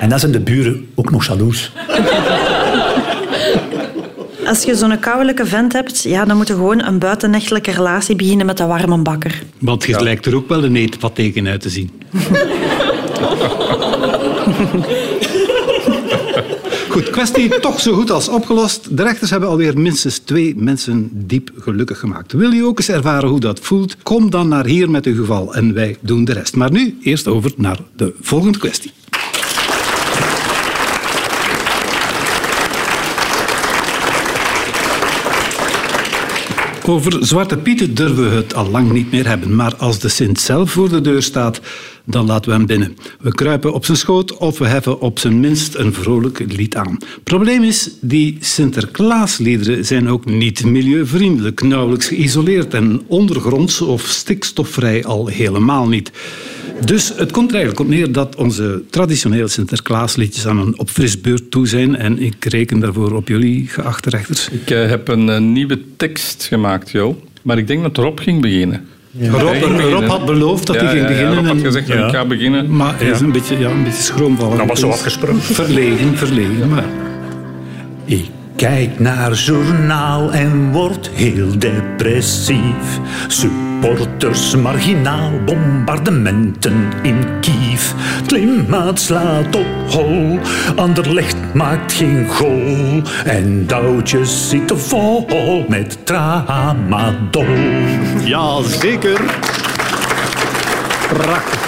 En 0.00 0.08
dan 0.08 0.18
zijn 0.18 0.32
de 0.32 0.40
buren 0.40 0.88
ook 0.94 1.10
nog 1.10 1.26
jaloers. 1.26 1.72
Als 4.46 4.62
je 4.62 4.74
zo'n 4.74 4.98
koudelijke 4.98 5.46
vent 5.46 5.72
hebt, 5.72 6.02
ja, 6.02 6.24
dan 6.24 6.36
moet 6.36 6.48
je 6.48 6.54
gewoon 6.54 6.84
een 6.84 6.98
buitennechtelijke 6.98 7.70
relatie 7.70 8.16
beginnen 8.16 8.46
met 8.46 8.56
de 8.56 8.64
warme 8.64 8.98
bakker. 8.98 9.42
Want 9.58 9.84
je 9.84 10.02
lijkt 10.02 10.26
er 10.26 10.36
ook 10.36 10.48
wel 10.48 10.64
een 10.64 10.76
eetpatheken 10.76 11.46
uit 11.46 11.60
te 11.60 11.68
zien. 11.68 11.90
Goed, 16.88 17.10
kwestie 17.10 17.60
toch 17.60 17.80
zo 17.80 17.92
goed 17.92 18.10
als 18.10 18.28
opgelost. 18.28 18.96
De 18.96 19.02
rechters 19.02 19.30
hebben 19.30 19.48
alweer 19.48 19.78
minstens 19.78 20.18
twee 20.18 20.54
mensen 20.56 21.10
diep 21.12 21.50
gelukkig 21.58 21.98
gemaakt. 21.98 22.32
Wil 22.32 22.50
je 22.50 22.64
ook 22.64 22.78
eens 22.78 22.88
ervaren 22.88 23.28
hoe 23.28 23.40
dat 23.40 23.60
voelt? 23.60 23.96
Kom 24.02 24.30
dan 24.30 24.48
naar 24.48 24.66
hier 24.66 24.90
met 24.90 25.06
uw 25.06 25.16
geval 25.16 25.54
en 25.54 25.74
wij 25.74 25.96
doen 26.00 26.24
de 26.24 26.32
rest. 26.32 26.56
Maar 26.56 26.70
nu 26.70 26.98
eerst 27.02 27.26
over 27.26 27.52
naar 27.56 27.78
de 27.96 28.14
volgende 28.20 28.58
kwestie. 28.58 28.92
Over 36.86 37.26
Zwarte 37.26 37.56
Pieten 37.56 37.94
durven 37.94 38.30
we 38.30 38.36
het 38.36 38.54
al 38.54 38.70
lang 38.70 38.92
niet 38.92 39.10
meer 39.10 39.26
hebben. 39.28 39.54
Maar 39.54 39.76
als 39.76 39.98
de 39.98 40.08
Sint 40.08 40.40
zelf 40.40 40.70
voor 40.70 40.88
de 40.88 41.00
deur 41.00 41.22
staat, 41.22 41.60
dan 42.04 42.26
laten 42.26 42.50
we 42.50 42.56
hem 42.56 42.66
binnen. 42.66 42.96
We 43.20 43.34
kruipen 43.34 43.72
op 43.72 43.84
zijn 43.84 43.96
schoot 43.96 44.36
of 44.36 44.58
we 44.58 44.66
heffen 44.66 45.00
op 45.00 45.18
zijn 45.18 45.40
minst 45.40 45.74
een 45.74 45.92
vrolijk 45.92 46.44
lied 46.56 46.76
aan. 46.76 46.98
Probleem 47.22 47.62
is, 47.62 47.90
die 48.00 48.36
Sinterklaasliederen 48.40 49.84
zijn 49.84 50.08
ook 50.08 50.24
niet 50.24 50.64
milieuvriendelijk, 50.64 51.62
nauwelijks 51.62 52.06
geïsoleerd 52.06 52.74
en 52.74 53.02
ondergronds 53.06 53.80
of 53.80 54.02
stikstofvrij 54.02 55.04
al 55.04 55.26
helemaal 55.26 55.88
niet. 55.88 56.12
Dus 56.84 57.12
het 57.16 57.32
komt 57.32 57.48
er 57.48 57.56
eigenlijk 57.56 57.88
op 57.88 57.94
neer 57.94 58.12
dat 58.12 58.36
onze 58.36 58.82
traditionele 58.90 59.48
Sinterklaasliedjes 59.48 60.46
aan 60.46 60.58
een 60.58 60.78
opfrisbeurt 60.78 61.50
toe 61.50 61.66
zijn. 61.66 61.96
En 61.96 62.18
ik 62.18 62.44
reken 62.44 62.80
daarvoor 62.80 63.12
op 63.12 63.28
jullie, 63.28 63.68
geachte 63.68 64.10
rechters. 64.10 64.48
Ik 64.48 64.70
uh, 64.70 64.88
heb 64.88 65.08
een 65.08 65.28
uh, 65.28 65.38
nieuwe 65.38 65.80
tekst 65.96 66.44
gemaakt, 66.44 66.90
Jo. 66.90 67.22
Maar 67.42 67.58
ik 67.58 67.66
denk 67.66 67.82
dat 67.82 67.96
Rob 67.96 68.20
ging 68.20 68.40
beginnen. 68.40 68.86
Ja. 69.16 69.30
Rob, 69.30 69.62
Rob, 69.92 70.06
had 70.08 70.24
beloofd 70.24 70.66
dat 70.66 70.76
hij 70.76 70.88
ging 70.88 71.06
beginnen. 71.06 71.34
Rob 71.34 71.46
had 71.46 71.60
gezegd 71.60 71.86
dat 71.86 71.96
ik 71.96 72.14
ga 72.14 72.24
beginnen. 72.24 72.76
Maar 72.76 72.98
hij 72.98 73.08
is 73.08 73.20
een 73.20 73.32
beetje, 73.32 73.58
ja, 73.58 73.70
een 73.70 73.84
beetje 73.84 74.02
schroomvallig. 74.02 74.58
Dat 74.58 74.66
was 74.66 74.80
zo 74.80 74.88
afgesproken. 74.88 75.40
Verlegen, 75.40 76.16
verlegen. 76.16 76.68
Maar... 76.68 76.84
Ik 78.04 78.30
kijk 78.56 78.98
naar 78.98 79.32
journaal 79.32 80.32
en 80.32 80.72
word 80.72 81.10
heel 81.12 81.58
depressief. 81.58 82.98
Supporters 83.26 84.56
marginaal, 84.56 85.30
bombardementen 85.44 86.92
in 87.02 87.40
Kiev. 87.40 87.92
Klimaat 88.26 89.00
slaat 89.00 89.56
op 89.56 89.66
hol, 89.90 90.38
Anderlecht 90.76 91.36
maakt 91.54 91.92
geen 91.92 92.28
goal. 92.28 93.02
En 93.24 93.66
Doutjes 93.66 94.48
zitten 94.48 94.80
vol 94.80 95.64
met 95.68 96.06
tramadol. 96.06 97.56
Ja, 98.24 98.62
zeker. 98.62 99.20
Prachtig. 101.08 101.62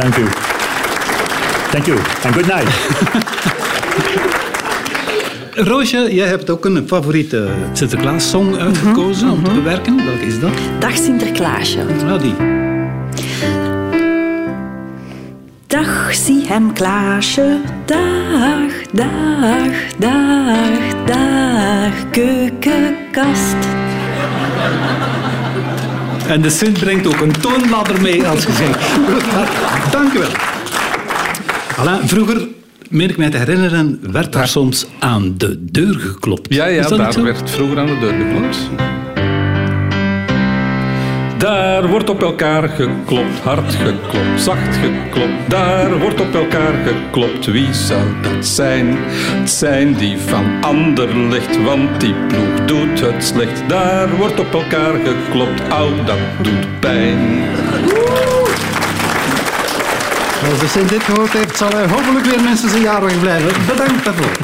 Dank 0.00 0.16
u. 0.16 0.24
Dank 1.70 1.86
u. 1.86 1.94
En 2.22 2.32
good 2.32 2.46
night. 2.46 2.70
Roosje, 5.54 6.14
jij 6.14 6.26
hebt 6.26 6.50
ook 6.50 6.64
een 6.64 6.88
favoriete 6.88 7.48
Sinterklaas-song 7.72 8.56
uitgekozen 8.56 9.30
om 9.30 9.44
te 9.44 9.50
bewerken. 9.50 10.04
Welke 10.04 10.26
is 10.26 10.40
dat? 10.40 10.50
Dag 10.78 10.96
Sinterklaasje. 10.96 11.78
Ja, 11.98 12.18
die. 12.18 12.34
Dag, 15.66 16.14
zie 16.14 16.46
hem 16.46 16.72
Klaasje. 16.72 17.60
Dag, 17.84 18.72
dag, 18.92 19.96
dag, 19.98 21.04
dag, 21.06 22.10
keukenkast. 22.10 23.56
En 26.26 26.42
de 26.42 26.50
Sint 26.50 26.78
brengt 26.78 27.06
ook 27.06 27.20
een 27.20 27.40
toonladder 27.40 28.00
mee 28.00 28.26
als 28.26 28.44
gezegd. 28.44 28.78
Dank 29.92 30.12
u 30.12 30.18
wel. 30.18 30.32
Alain, 31.76 32.08
vroeger 32.08 32.48
meen 32.92 33.10
ik 33.10 33.16
mij 33.16 33.30
te 33.30 33.36
herinneren, 33.36 33.98
werd 34.12 34.32
daar 34.32 34.48
soms 34.48 34.86
aan 34.98 35.34
de 35.36 35.64
deur 35.64 35.94
geklopt. 35.94 36.54
Ja, 36.54 36.66
ja 36.66 36.88
daar 36.88 37.22
werd 37.22 37.50
vroeger 37.50 37.78
aan 37.78 37.86
de 37.86 37.98
deur 37.98 38.14
geklopt. 38.14 38.58
Daar 41.42 41.88
wordt 41.88 42.10
op 42.10 42.22
elkaar 42.22 42.68
geklopt, 42.68 43.38
hard 43.42 43.74
geklopt, 43.74 44.40
zacht 44.40 44.76
geklopt. 44.76 45.50
Daar 45.50 45.98
wordt 45.98 46.20
op 46.20 46.34
elkaar 46.34 46.74
geklopt. 46.86 47.46
Wie 47.46 47.72
zou 47.72 48.02
dat 48.22 48.46
zijn? 48.46 48.96
Het 49.08 49.50
zijn 49.50 49.94
die 49.94 50.18
van 50.18 50.44
Anderlecht, 50.60 51.62
want 51.62 52.00
die 52.00 52.14
ploeg 52.28 52.64
doet 52.66 53.00
het 53.00 53.24
slecht. 53.24 53.62
Daar 53.68 54.16
wordt 54.16 54.40
op 54.40 54.52
elkaar 54.52 54.94
geklopt, 54.94 55.68
au, 55.68 56.04
dat 56.04 56.18
doet 56.42 56.80
pijn. 56.80 57.18
Als 60.62 60.72
de 60.72 60.78
Sint 60.78 60.90
dit 60.90 61.02
gehoord 61.02 61.32
heeft, 61.32 61.56
zal 61.56 61.70
hij 61.70 61.88
hopelijk 61.88 62.26
weer 62.26 62.42
mensen 62.42 62.70
zijn 62.70 62.82
jarig 62.82 63.20
blijven. 63.20 63.66
Bedankt 63.66 64.04
daarvoor. 64.04 64.38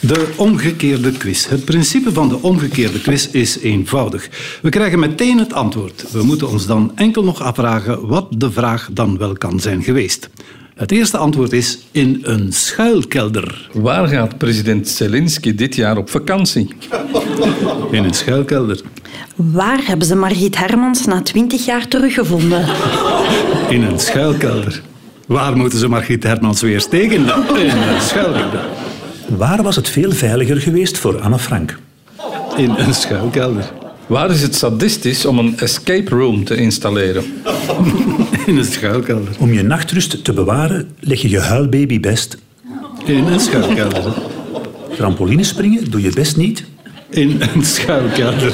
De 0.00 0.32
omgekeerde 0.36 1.12
quiz. 1.12 1.46
Het 1.46 1.64
principe 1.64 2.12
van 2.12 2.28
de 2.28 2.42
omgekeerde 2.42 3.00
quiz 3.00 3.26
is 3.26 3.58
eenvoudig. 3.58 4.28
We 4.62 4.68
krijgen 4.68 4.98
meteen 4.98 5.38
het 5.38 5.52
antwoord. 5.52 6.10
We 6.12 6.22
moeten 6.22 6.48
ons 6.48 6.66
dan 6.66 6.92
enkel 6.94 7.24
nog 7.24 7.42
afvragen 7.42 8.06
wat 8.06 8.26
de 8.30 8.50
vraag 8.50 8.88
dan 8.92 9.18
wel 9.18 9.32
kan 9.32 9.60
zijn 9.60 9.82
geweest. 9.82 10.30
Het 10.74 10.92
eerste 10.92 11.16
antwoord 11.16 11.52
is 11.52 11.78
in 11.90 12.18
een 12.22 12.52
schuilkelder. 12.52 13.70
Waar 13.72 14.08
gaat 14.08 14.38
president 14.38 14.88
Zelensky 14.88 15.54
dit 15.54 15.74
jaar 15.74 15.96
op 15.96 16.10
vakantie? 16.10 16.68
In 17.90 18.04
een 18.04 18.14
schuilkelder. 18.14 18.80
Waar 19.34 19.80
hebben 19.86 20.06
ze 20.06 20.14
Margriet 20.14 20.58
Hermans 20.58 21.06
na 21.06 21.22
twintig 21.22 21.64
jaar 21.64 21.88
teruggevonden? 21.88 22.64
In 23.68 23.82
een 23.82 23.98
schuilkelder. 23.98 24.82
Waar 25.26 25.56
moeten 25.56 25.78
ze 25.78 25.88
Margriet 25.88 26.22
Hermans 26.22 26.60
weer 26.60 26.80
steken? 26.80 27.26
dan? 27.26 27.56
In 27.56 27.70
een 27.70 28.00
schuilkelder. 28.00 28.64
Waar 29.28 29.62
was 29.62 29.76
het 29.76 29.88
veel 29.88 30.12
veiliger 30.12 30.60
geweest 30.60 30.98
voor 30.98 31.20
Anne 31.20 31.38
Frank? 31.38 31.78
In 32.56 32.70
een 32.70 32.94
schuilkelder. 32.94 33.72
Waar 34.06 34.30
is 34.30 34.42
het 34.42 34.54
sadistisch 34.54 35.26
om 35.26 35.38
een 35.38 35.58
escape 35.58 36.14
room 36.14 36.44
te 36.44 36.56
installeren? 36.56 37.24
In 38.46 38.56
een 38.56 38.64
schuilkelder. 38.64 39.34
Om 39.38 39.52
je 39.52 39.62
nachtrust 39.62 40.24
te 40.24 40.32
bewaren, 40.32 40.90
leg 41.00 41.22
je 41.22 41.30
je 41.30 41.40
huilbaby 41.40 42.00
best. 42.00 42.36
In 43.04 43.26
een 43.26 43.40
schuilkelder. 43.40 44.12
Trampolinespringen 44.96 45.90
doe 45.90 46.02
je 46.02 46.10
best 46.10 46.36
niet. 46.36 46.64
In 47.10 47.40
een 47.54 47.64
schuilkelder. 47.64 48.52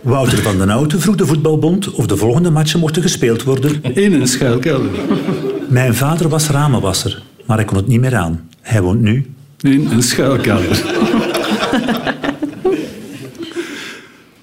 Wouter 0.00 0.42
van 0.42 0.58
den 0.58 0.68
Houten 0.68 1.00
vroeg 1.00 1.16
de 1.16 1.26
voetbalbond 1.26 1.90
of 1.90 2.06
de 2.06 2.16
volgende 2.16 2.50
matchen 2.50 2.80
mochten 2.80 3.02
gespeeld 3.02 3.42
worden. 3.42 3.82
In 3.94 4.12
een 4.12 4.26
schuilkelder. 4.26 4.90
Mijn 5.68 5.94
vader 5.94 6.28
was 6.28 6.48
ramenwasser, 6.48 7.22
maar 7.46 7.56
hij 7.56 7.66
kon 7.66 7.76
het 7.76 7.86
niet 7.86 8.00
meer 8.00 8.16
aan. 8.16 8.48
Hij 8.60 8.82
woont 8.82 9.00
nu. 9.00 9.34
In 9.60 9.88
een 9.90 10.02
schuilkelder. 10.02 10.82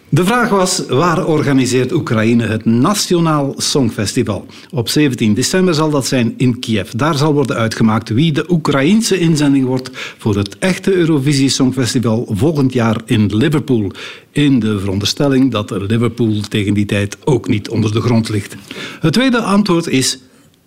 De 0.10 0.26
vraag 0.26 0.50
was, 0.50 0.84
waar 0.88 1.26
organiseert 1.26 1.92
Oekraïne 1.92 2.46
het 2.46 2.66
Nationaal 2.66 3.54
Songfestival? 3.58 4.46
Op 4.72 4.90
17 4.90 5.34
december 5.34 5.74
zal 5.74 5.90
dat 5.90 6.08
zijn 6.08 6.34
in 6.38 6.60
Kiev. 6.60 6.90
Daar 6.92 7.16
zal 7.16 7.34
worden 7.34 7.56
uitgemaakt 7.56 8.10
wie 8.10 8.32
de 8.32 8.46
Oekraïense 8.52 9.20
inzending 9.20 9.66
wordt 9.66 9.90
voor 10.18 10.36
het 10.36 10.58
echte 10.58 10.94
Eurovisie 10.94 11.50
Songfestival 11.50 12.28
volgend 12.32 12.74
jaar 12.74 13.02
in 13.06 13.36
Liverpool. 13.36 13.92
In 14.32 14.60
de 14.60 14.80
veronderstelling 14.80 15.52
dat 15.52 15.72
Liverpool 15.72 16.40
tegen 16.50 16.74
die 16.74 16.86
tijd 16.86 17.18
ook 17.24 17.48
niet 17.48 17.70
onder 17.70 17.92
de 17.92 18.02
grond 18.02 18.30
ligt. 18.30 18.56
Het 19.00 19.14
tweede 19.14 19.40
antwoord 19.40 19.88
is 19.88 20.20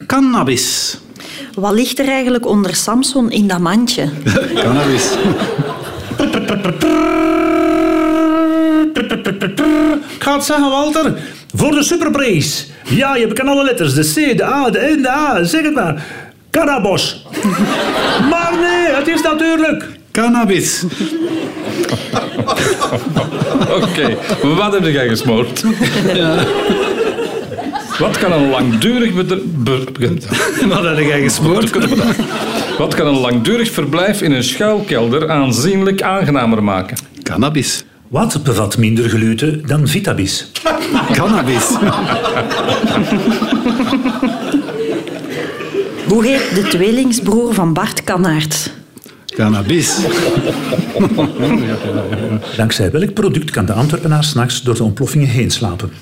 cannabis. 0.07 0.99
Wat 1.55 1.73
ligt 1.73 1.99
er 1.99 2.09
eigenlijk 2.09 2.47
onder 2.47 2.75
Samson 2.75 3.31
in 3.31 3.49
dat 3.49 3.61
mandje? 3.61 4.09
Cannabis. 4.55 5.15
Ik 8.93 10.23
ga 10.23 10.35
het 10.35 10.45
zeggen, 10.45 10.71
Walter. 10.71 11.15
Voor 11.55 11.71
de 11.71 11.83
superprijs. 11.83 12.71
Ja, 12.85 13.17
je 13.17 13.33
kan 13.33 13.49
alle 13.49 13.65
letters. 13.65 13.95
De 13.95 14.03
C, 14.03 14.37
de 14.37 14.45
A, 14.45 14.71
de 14.71 14.97
N, 14.99 15.03
de 15.03 15.11
A. 15.11 15.45
Zeg 15.45 15.63
het 15.63 15.75
maar. 15.75 16.05
Cannabos. 16.51 17.27
maar 18.31 18.53
nee, 18.61 18.95
het 18.95 19.09
is 19.09 19.23
natuurlijk... 19.23 19.99
Cannabis. 20.13 20.85
Oké, 23.83 24.17
wat 24.59 24.73
heb 24.73 24.85
jij 24.85 25.09
gesmoord? 25.09 25.65
Wat 27.99 28.19
kan 28.19 28.33
een 28.33 28.51
langdurig 28.51 29.13
Wat 30.69 30.85
heb 30.85 30.99
jij 30.99 31.23
gesmoord? 31.23 31.71
Wat 32.79 32.95
kan 32.95 33.07
een 33.07 33.19
langdurig 33.19 33.71
verblijf 33.71 34.23
in 34.23 34.33
een 34.33 34.45
schuilkelder 34.45 35.31
aanzienlijk 35.31 36.03
aangenamer 36.03 36.63
maken? 36.63 36.97
Cannabis. 37.23 37.85
Wat 38.11 38.43
bevat 38.43 38.79
minder 38.79 39.09
gluten 39.09 39.67
dan 39.67 39.89
Vitabis? 39.89 40.51
Cannabis. 41.13 41.67
Hoe 46.09 46.25
heet 46.25 46.55
de 46.55 46.67
tweelingsbroer 46.69 47.55
van 47.55 47.73
Bart 47.73 48.05
Kannaert? 48.05 48.73
Cannabis. 49.27 49.97
Dankzij 52.57 52.91
welk 52.91 53.15
product 53.15 53.51
kan 53.51 53.67
de 53.67 53.73
Antwerpenaar 53.73 54.25
s'nachts 54.25 54.63
door 54.63 54.75
de 54.75 54.83
ontploffingen 54.83 55.29
heen 55.29 55.51
slapen? 55.51 55.93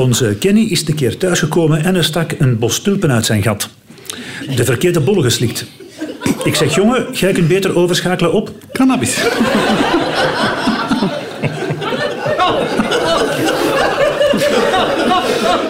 Onze 0.00 0.36
Kenny 0.38 0.60
is 0.60 0.88
een 0.88 0.94
keer 0.94 1.16
thuisgekomen 1.16 1.84
en 1.84 1.96
er 1.96 2.04
stak 2.04 2.32
een 2.38 2.58
bos 2.58 2.80
tulpen 2.80 3.12
uit 3.12 3.26
zijn 3.26 3.42
gat. 3.42 3.68
De 4.56 4.64
verkeerde 4.64 5.00
bol 5.00 5.22
geslikt. 5.22 5.66
Ik 6.44 6.54
zeg, 6.54 6.74
jongen, 6.74 7.06
jij 7.12 7.32
kunt 7.32 7.48
beter 7.48 7.76
overschakelen 7.76 8.32
op. 8.32 8.50
Cannabis. 8.72 9.16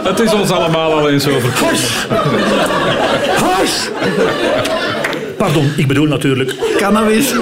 Het 0.05 0.21
is 0.21 0.33
ons 0.33 0.51
allemaal 0.51 0.93
al 0.93 1.11
eens 1.11 1.29
overkomen. 1.29 1.81
Pardon, 5.37 5.73
ik 5.77 5.87
bedoel 5.87 6.07
natuurlijk. 6.07 6.55
Cannabis. 6.77 7.33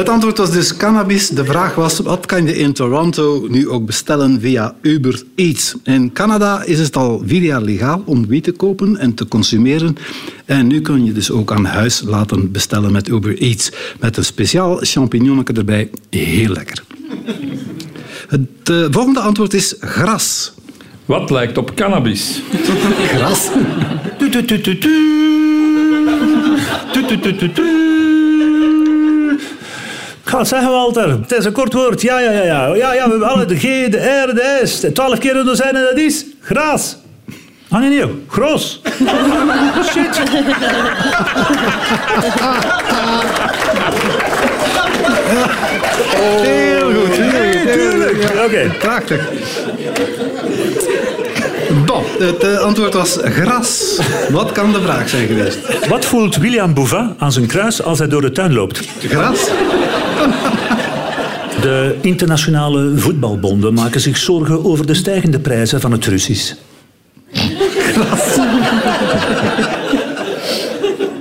Het 0.00 0.08
antwoord 0.08 0.38
was 0.38 0.50
dus 0.50 0.76
cannabis. 0.76 1.28
De 1.28 1.44
vraag 1.44 1.74
was, 1.74 1.98
wat 1.98 2.26
kan 2.26 2.46
je 2.46 2.56
in 2.56 2.72
Toronto 2.72 3.46
nu 3.48 3.68
ook 3.68 3.86
bestellen 3.86 4.40
via 4.40 4.74
Uber 4.82 5.22
Eats? 5.34 5.74
In 5.84 6.12
Canada 6.12 6.62
is 6.62 6.78
het 6.78 6.96
al 6.96 7.22
vier 7.24 7.42
jaar 7.42 7.62
legaal 7.62 8.02
om 8.04 8.26
wiet 8.26 8.44
te 8.44 8.52
kopen 8.52 8.96
en 8.96 9.14
te 9.14 9.28
consumeren. 9.28 9.96
En 10.44 10.66
nu 10.66 10.80
kun 10.80 11.04
je 11.04 11.12
dus 11.12 11.30
ook 11.30 11.52
aan 11.52 11.64
huis 11.64 12.02
laten 12.06 12.50
bestellen 12.50 12.92
met 12.92 13.08
Uber 13.08 13.38
Eats. 13.38 13.72
Met 13.98 14.16
een 14.16 14.24
speciaal 14.24 14.78
champignonnetje 14.80 15.54
erbij. 15.54 15.90
Heel 16.10 16.52
lekker. 16.52 16.82
Het 18.28 18.48
eh, 18.64 18.84
volgende 18.90 19.20
antwoord 19.20 19.54
is 19.54 19.74
gras. 19.80 20.52
Wat 21.04 21.30
lijkt 21.30 21.58
op 21.58 21.74
cannabis? 21.74 22.42
Gras. 23.06 23.48
Ga 30.30 30.38
het 30.38 30.48
zeggen, 30.48 30.70
Walter. 30.70 31.10
Het 31.10 31.32
is 31.32 31.44
een 31.44 31.52
kort 31.52 31.72
woord. 31.72 32.02
Ja, 32.02 32.18
ja, 32.18 32.30
ja. 32.30 32.42
Ja, 32.42 32.74
ja, 32.74 32.94
ja 32.94 33.04
we 33.04 33.10
hebben 33.10 33.28
alle 33.28 33.44
de 33.44 33.56
G, 33.56 33.62
de 33.62 34.24
R, 34.28 34.34
de 34.34 34.60
S. 34.64 34.80
De 34.80 34.92
twaalf 34.92 35.18
keer 35.18 35.36
een 35.36 35.44
dozijn 35.44 35.76
en 35.76 35.82
dat 35.82 35.98
is 35.98 36.24
gras. 36.40 36.96
Ah, 37.68 37.80
nee, 37.80 37.88
nee. 37.88 38.24
Gros. 38.28 38.80
Shit. 39.90 40.18
Heel 46.40 46.92
goed. 46.94 47.16
Heel 47.16 47.52
goed. 47.52 47.72
Tuurlijk. 47.72 48.32
Oké. 48.44 48.70
Prachtig. 48.78 49.28
Bon, 51.86 52.02
het 52.18 52.42
eh, 52.42 52.58
antwoord 52.58 52.94
was 52.94 53.18
gras. 53.22 53.98
Wat 54.30 54.52
kan 54.52 54.72
de 54.72 54.80
vraag 54.80 55.08
zijn 55.08 55.26
geweest? 55.26 55.86
Wat 55.88 56.04
voelt 56.04 56.36
William 56.36 56.74
Bouvin 56.74 57.14
aan 57.18 57.32
zijn 57.32 57.46
kruis 57.46 57.82
als 57.82 57.98
hij 57.98 58.08
door 58.08 58.20
de 58.20 58.30
tuin 58.30 58.52
loopt? 58.52 58.80
Gras? 59.08 59.48
De 61.60 61.96
internationale 62.00 62.96
voetbalbonden 62.96 63.74
maken 63.74 64.00
zich 64.00 64.16
zorgen 64.16 64.64
over 64.64 64.86
de 64.86 64.94
stijgende 64.94 65.38
prijzen 65.38 65.80
van 65.80 65.92
het 65.92 66.06
Russisch. 66.06 66.54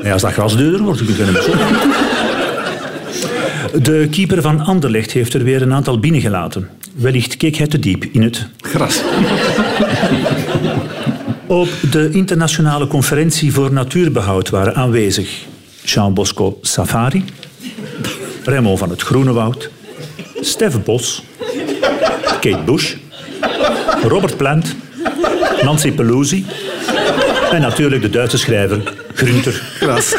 Ja, 0.04 0.12
als 0.14 0.22
dat 0.22 0.34
gras 0.34 0.58
duurder 0.58 0.82
wordt, 0.82 1.00
het 1.00 1.44
zo. 1.44 1.52
De 3.82 4.08
keeper 4.12 4.42
van 4.42 4.60
Anderlecht 4.62 5.12
heeft 5.12 5.34
er 5.34 5.44
weer 5.44 5.62
een 5.62 5.74
aantal 5.74 6.00
binnengelaten. 6.00 6.70
Wellicht 6.96 7.38
keek 7.38 7.56
hij 7.56 7.68
te 7.68 7.80
diep 7.80 8.06
in 8.12 8.22
het. 8.22 8.48
Gras. 8.62 9.02
Op 11.48 11.70
de 11.92 12.10
internationale 12.12 12.88
conferentie 12.88 13.54
voor 13.54 13.74
natuurbehoud 13.74 14.50
waren 14.50 14.76
aanwezig 14.76 15.46
Jean 15.84 16.14
Bosco 16.14 16.58
Safari, 16.62 17.24
Raymond 18.50 18.80
van 18.80 18.90
het 18.90 19.02
Groenewoud, 19.02 19.70
Stef 20.42 20.84
Bos, 20.84 21.24
Kate 22.24 22.64
Bush, 22.66 22.96
Robert 24.04 24.38
Plant, 24.38 24.76
Nancy 25.62 25.92
Pelosi 25.92 26.46
en 27.52 27.62
natuurlijk 27.62 28.02
de 28.02 28.10
Duitse 28.10 28.38
schrijver 28.38 28.94
Grunter. 29.14 29.62
Gras. 29.80 30.16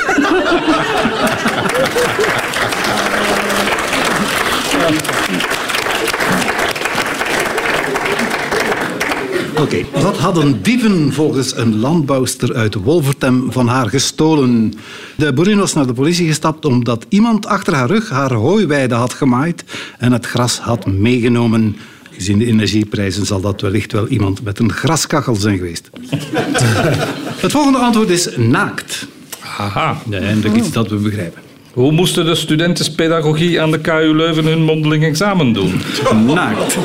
Oké, 9.61 9.85
wat 9.93 10.19
hadden 10.19 10.63
dieven 10.63 11.13
volgens 11.13 11.57
een 11.57 11.79
landbouwster 11.79 12.55
uit 12.55 12.75
Wolvertem 12.75 13.53
van 13.53 13.69
haar 13.69 13.89
gestolen? 13.89 14.75
De 15.17 15.33
boerin 15.33 15.59
was 15.59 15.75
naar 15.75 15.87
de 15.87 15.93
politie 15.93 16.27
gestapt 16.27 16.65
omdat 16.65 17.07
iemand 17.09 17.47
achter 17.47 17.75
haar 17.75 17.89
rug 17.89 18.09
haar 18.09 18.33
hooiweide 18.33 18.95
had 18.95 19.13
gemaaid 19.13 19.65
en 19.99 20.13
het 20.13 20.27
gras 20.27 20.59
had 20.59 20.87
meegenomen. 20.87 21.77
Gezien 22.11 22.39
de 22.39 22.47
energieprijzen 22.47 23.27
zal 23.27 23.41
dat 23.41 23.61
wellicht 23.61 23.93
wel 23.93 24.07
iemand 24.07 24.43
met 24.43 24.59
een 24.59 24.73
graskachel 24.73 25.35
zijn 25.35 25.57
geweest. 25.57 25.91
Het 27.43 27.53
volgende 27.53 27.79
antwoord 27.79 28.09
is 28.09 28.29
naakt. 28.37 29.07
Haha. 29.39 30.03
Nee, 30.05 30.21
eindelijk 30.21 30.57
iets 30.57 30.73
dat 30.73 30.89
we 30.89 30.97
begrijpen. 30.97 31.43
Hoe 31.73 31.93
moesten 31.93 32.25
de 32.25 32.35
studenten 32.35 32.95
pedagogie 32.95 33.61
aan 33.61 33.71
de 33.71 33.81
KU 33.81 34.15
Leuven 34.15 34.45
hun 34.45 34.63
mondeling 34.63 35.05
examen 35.05 35.53
doen? 35.53 35.81
Naakt. 36.27 36.79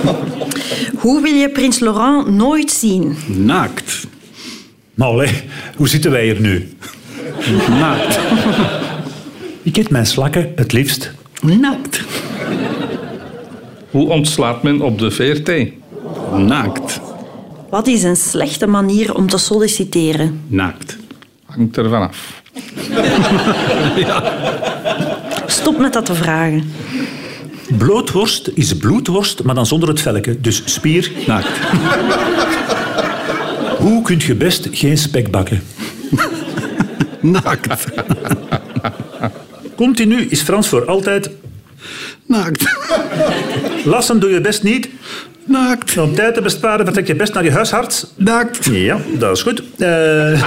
Hoe 1.06 1.22
wil 1.22 1.34
je 1.34 1.50
prins 1.50 1.80
Laurent 1.80 2.28
nooit 2.28 2.72
zien? 2.72 3.18
Naakt. 3.28 4.08
Maar 4.94 5.08
allee, 5.08 5.44
hoe 5.76 5.88
zitten 5.88 6.12
wij 6.12 6.24
hier 6.24 6.42
nu? 6.42 6.70
Naakt. 7.70 8.20
Ik 9.64 9.78
eet 9.78 9.90
mijn 9.90 10.06
slakken 10.06 10.52
het 10.56 10.72
liefst. 10.72 11.12
Naakt. 11.42 12.04
Hoe 13.92 14.10
ontslaat 14.10 14.64
men 14.64 14.82
op 14.82 15.00
de 15.00 15.12
VRT? 15.12 15.52
Naakt. 16.38 17.00
Wat 17.70 17.88
is 17.88 18.04
een 18.04 18.16
slechte 18.16 18.68
manier 18.68 19.16
om 19.16 19.30
te 19.30 19.38
solliciteren? 19.38 20.42
Naakt. 20.48 20.98
Hangt 21.46 21.78
er 21.78 21.90
vanaf. 21.90 22.42
Stop 25.60 25.78
met 25.78 25.94
dat 25.94 26.06
te 26.06 26.16
vragen. 26.16 26.72
Blootworst 27.78 28.50
is 28.54 28.78
bloedworst, 28.78 29.44
maar 29.44 29.56
dan 29.56 29.66
zonder 29.66 29.90
het 29.90 30.02
velken. 30.02 30.42
Dus 30.42 30.62
spier. 30.66 31.12
Naakt. 31.28 31.60
Hoe 33.78 34.02
kun 34.02 34.20
je 34.26 34.36
best 34.36 34.68
geen 34.72 34.98
spek 34.98 35.32
bakken? 35.32 35.64
Naakt. 37.22 37.86
Continu 39.76 40.22
is 40.22 40.42
Frans 40.42 40.68
voor 40.68 40.86
altijd. 40.86 41.30
Naakt. 42.26 42.76
Lassen 43.84 44.20
doe 44.20 44.30
je 44.30 44.42
best 44.42 44.64
niet. 44.64 44.90
Naakt. 45.46 45.98
Om 45.98 46.16
tijd 46.16 46.34
te 46.34 46.42
besparen 46.42 46.86
vertrek 46.86 47.08
je 47.08 47.16
best 47.16 47.34
naar 47.34 47.44
je 47.44 47.52
huisarts. 47.52 48.06
Naakt. 48.16 48.66
Ja, 48.66 48.98
dat 49.18 49.36
is 49.36 49.42
goed. 49.42 49.64
Eh, 49.78 50.44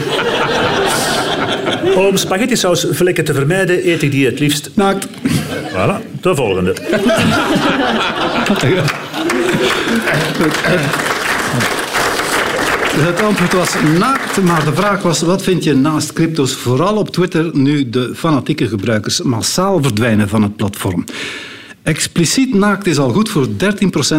om 2.07 2.17
spaghetti 2.17 2.57
saus 2.57 2.87
vlekken 2.91 3.25
te 3.25 3.35
vermijden, 3.35 3.89
eet 3.89 4.03
ik 4.03 4.11
die 4.11 4.27
het 4.27 4.39
liefst. 4.39 4.71
Naakt. 4.75 5.07
Voilà, 5.73 6.21
de 6.21 6.35
volgende. 6.35 6.75
Het 12.99 13.23
antwoord 13.23 13.53
was 13.53 13.75
naakt, 13.99 14.42
maar 14.42 14.64
de 14.64 14.75
vraag 14.75 15.03
was: 15.03 15.21
wat 15.21 15.42
vind 15.42 15.64
je 15.64 15.75
naast 15.75 16.12
crypto's 16.12 16.55
vooral 16.55 16.97
op 16.97 17.11
Twitter 17.11 17.51
nu 17.53 17.90
de 17.90 18.12
fanatieke 18.14 18.68
gebruikers 18.68 19.23
massaal 19.23 19.83
verdwijnen 19.83 20.29
van 20.29 20.42
het 20.42 20.57
platform? 20.57 21.05
Expliciet 21.83 22.55
naakt 22.55 22.87
is 22.87 22.99
al 22.99 23.11
goed 23.11 23.29
voor 23.29 23.47
13% 23.47 23.51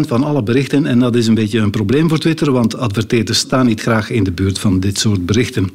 van 0.08 0.24
alle 0.24 0.44
berichten 0.44 0.86
en 0.86 1.00
dat 1.00 1.16
is 1.16 1.28
een 1.28 1.34
beetje 1.34 1.60
een 1.60 1.70
probleem 1.70 2.10
voor 2.10 2.18
Twitter, 2.18 2.52
want 2.52 2.78
adverteerders 2.78 3.38
staan 3.38 3.66
niet 3.66 3.82
graag 3.82 4.10
in 4.10 4.24
de 4.24 4.32
buurt 4.32 4.60
van 4.60 4.80
dit 4.80 5.00
soort 5.00 5.26
berichten. 5.26 5.70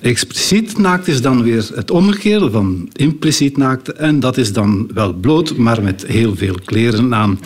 Expliciet 0.00 0.78
naakt 0.78 1.08
is 1.08 1.22
dan 1.22 1.42
weer 1.42 1.68
het 1.74 1.90
omgekeerde 1.90 2.50
van 2.50 2.88
impliciet 2.92 3.56
naakt 3.56 3.92
en 3.92 4.20
dat 4.20 4.36
is 4.36 4.52
dan 4.52 4.90
wel 4.94 5.12
bloot, 5.12 5.56
maar 5.56 5.82
met 5.82 6.06
heel 6.06 6.36
veel 6.36 6.54
kleren 6.64 7.14
aan. 7.14 7.40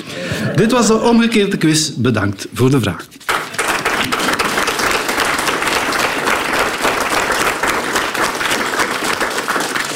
Dit 0.56 0.72
was 0.72 0.86
de 0.86 0.98
omgekeerde 0.98 1.56
quiz. 1.56 1.90
Bedankt 1.90 2.48
voor 2.52 2.70
de 2.70 2.80
vraag. 2.80 3.06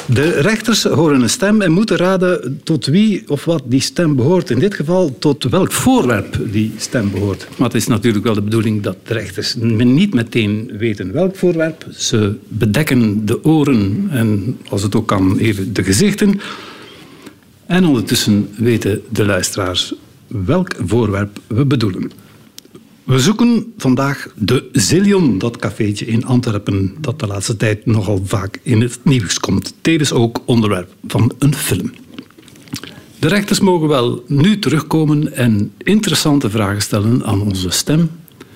De 0.06 0.30
rechters 0.30 0.82
horen 0.82 1.20
een 1.20 1.30
stem 1.30 1.60
en 1.60 1.72
moeten 1.72 1.96
raden 1.96 2.60
tot 2.64 2.86
wie 2.86 3.28
of 3.28 3.44
wat 3.44 3.62
die 3.66 3.80
stem 3.80 4.16
behoort. 4.16 4.50
In 4.50 4.58
dit 4.58 4.74
geval 4.74 5.16
tot 5.18 5.44
welk 5.44 5.72
voorwerp 5.72 6.38
die 6.50 6.72
stem 6.76 7.10
behoort. 7.10 7.48
Maar 7.56 7.66
het 7.66 7.76
is 7.76 7.86
natuurlijk 7.86 8.24
wel 8.24 8.34
de 8.34 8.42
bedoeling 8.42 8.82
dat 8.82 8.96
de 9.02 9.14
rechters 9.14 9.54
niet 9.58 10.14
meteen 10.14 10.70
weten 10.78 11.12
welk 11.12 11.36
voorwerp. 11.36 11.86
Ze 11.96 12.34
bedekken 12.48 13.26
de 13.26 13.44
oren 13.44 14.06
en, 14.10 14.58
als 14.68 14.82
het 14.82 14.94
ook 14.94 15.06
kan, 15.06 15.38
even 15.38 15.72
de 15.72 15.84
gezichten. 15.84 16.40
En 17.66 17.84
ondertussen 17.84 18.48
weten 18.56 19.02
de 19.08 19.24
luisteraars 19.24 19.94
welk 20.26 20.74
voorwerp 20.86 21.40
we 21.46 21.64
bedoelen. 21.64 22.10
We 23.04 23.18
zoeken 23.20 23.72
vandaag 23.78 24.28
de 24.36 24.68
Zillion, 24.72 25.38
dat 25.38 25.56
cafeetje 25.56 26.06
in 26.06 26.26
Antwerpen, 26.26 26.94
dat 27.00 27.20
de 27.20 27.26
laatste 27.26 27.56
tijd 27.56 27.86
nogal 27.86 28.20
vaak 28.24 28.58
in 28.62 28.80
het 28.80 28.98
nieuws 29.02 29.38
komt. 29.38 29.74
Tevens 29.80 30.12
ook 30.12 30.42
onderwerp 30.44 30.92
van 31.06 31.32
een 31.38 31.54
film. 31.54 31.92
De 33.18 33.28
rechters 33.28 33.60
mogen 33.60 33.88
wel 33.88 34.24
nu 34.26 34.58
terugkomen 34.58 35.32
en 35.36 35.72
interessante 35.78 36.50
vragen 36.50 36.82
stellen 36.82 37.24
aan 37.24 37.40
onze 37.42 37.70
stem. 37.70 38.10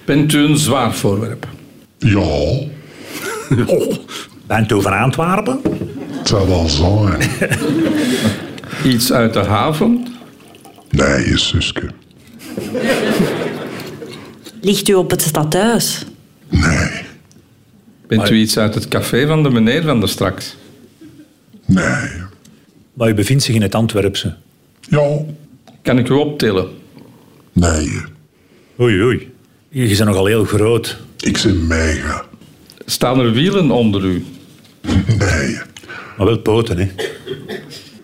Bent 0.04 0.32
u 0.32 0.38
een 0.38 0.56
zwaar 0.56 0.94
voorwerp? 0.94 1.46
Ja, 1.98 2.18
Oh, 3.66 3.94
bent 4.46 4.72
u 4.72 4.82
van 4.82 4.98
Antwerpen? 4.98 5.60
het 6.10 6.28
zou 6.28 6.48
wel 6.48 6.68
zijn. 6.68 7.30
Iets 8.84 9.12
uit 9.12 9.32
de 9.32 9.38
haven? 9.44 10.06
Nee, 10.90 11.28
je 11.28 11.38
Suske. 11.38 11.90
Ligt 14.60 14.88
u 14.88 14.94
op 14.94 15.10
het 15.10 15.22
stadhuis? 15.22 16.04
Nee, 16.48 16.90
Bent 18.06 18.30
u 18.30 18.36
iets 18.36 18.58
uit 18.58 18.74
het 18.74 18.88
café 18.88 19.26
van 19.26 19.42
de 19.42 19.50
meneer 19.50 19.82
van 19.82 20.00
der 20.00 20.08
straks? 20.08 20.56
nee. 21.66 22.08
Maar 22.94 23.08
u 23.08 23.14
bevindt 23.14 23.42
zich 23.42 23.54
in 23.54 23.62
het 23.62 23.74
Antwerpse. 23.74 24.34
Ja, 24.80 25.18
Kan 25.82 25.98
ik 25.98 26.08
u 26.08 26.12
optillen? 26.12 26.68
nee. 27.52 28.00
Oei, 28.80 29.02
oei. 29.02 29.32
Je 29.68 29.86
bent 29.86 30.04
nogal 30.04 30.26
heel 30.26 30.44
groot. 30.44 30.98
Ik 31.20 31.40
ben 31.42 31.66
mega. 31.66 32.24
Staan 32.86 33.20
er 33.20 33.32
wielen 33.32 33.70
onder 33.70 34.04
u? 34.04 34.24
Nee. 35.18 35.58
Maar 36.16 36.26
wel 36.26 36.38
poten, 36.38 36.78
hè? 36.78 36.88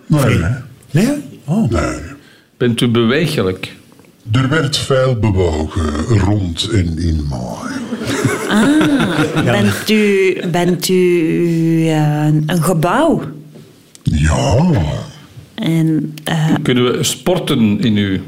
Nee, 0.07 0.40
Nee? 0.90 1.14
Oh. 1.45 1.71
nee. 1.71 1.99
Bent 2.57 2.81
u 2.81 2.88
bewegelijk? 2.88 3.73
Er 4.32 4.48
werd 4.48 4.76
veel 4.76 5.16
bewogen 5.18 6.18
rond 6.18 6.68
en 6.72 6.98
in 6.98 7.26
mij. 7.30 7.72
Bent 9.44 9.90
u, 9.90 10.37
bent 10.50 10.88
u 10.88 11.87
eh, 11.88 12.24
een 12.46 12.62
gebouw? 12.62 13.20
Ja, 14.02 14.56
En 15.54 16.14
eh, 16.24 16.54
Kunnen 16.62 16.84
we 16.84 17.02
sporten 17.02 17.80
in 17.80 17.96
u? 17.96 18.22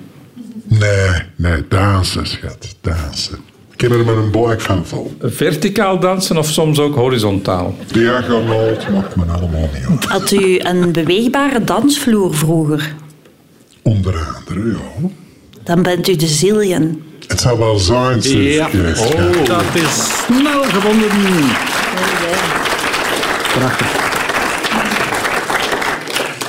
nee, 0.64 1.08
nee, 1.36 1.64
dansen, 1.68 2.26
schat, 2.26 2.76
dansen. 2.80 3.38
Ik 3.72 3.80
heb 3.80 3.90
er 3.90 4.04
met 4.04 4.16
een 4.16 4.30
bike 4.30 4.56
van 4.60 4.86
vol. 4.86 5.16
Verticaal 5.20 6.00
dansen 6.00 6.36
of 6.36 6.48
soms 6.50 6.78
ook 6.78 6.94
horizontaal? 6.94 7.74
Diagonaal, 7.92 8.66
het 8.66 8.88
maakt 8.92 9.16
me 9.16 9.24
allemaal 9.24 9.68
niet 9.74 9.86
uit. 9.90 10.04
had 10.04 10.30
u 10.30 10.58
een 10.58 10.92
beweegbare 10.92 11.64
dansvloer 11.64 12.34
vroeger? 12.34 12.94
Onder 13.82 14.14
andere, 14.36 14.68
ja. 14.70 15.08
Dan 15.66 15.82
bent 15.82 16.08
u 16.08 16.16
de 16.16 16.26
Zillion. 16.26 17.02
Het 17.26 17.40
zou 17.40 17.58
wel 17.58 17.78
zijn. 17.78 18.22
Ja. 18.32 18.68
schat. 18.94 19.46
Dat 19.46 19.64
is 19.74 20.24
snel 20.26 20.62
gevonden. 20.62 21.08
Prachtig. 23.58 24.04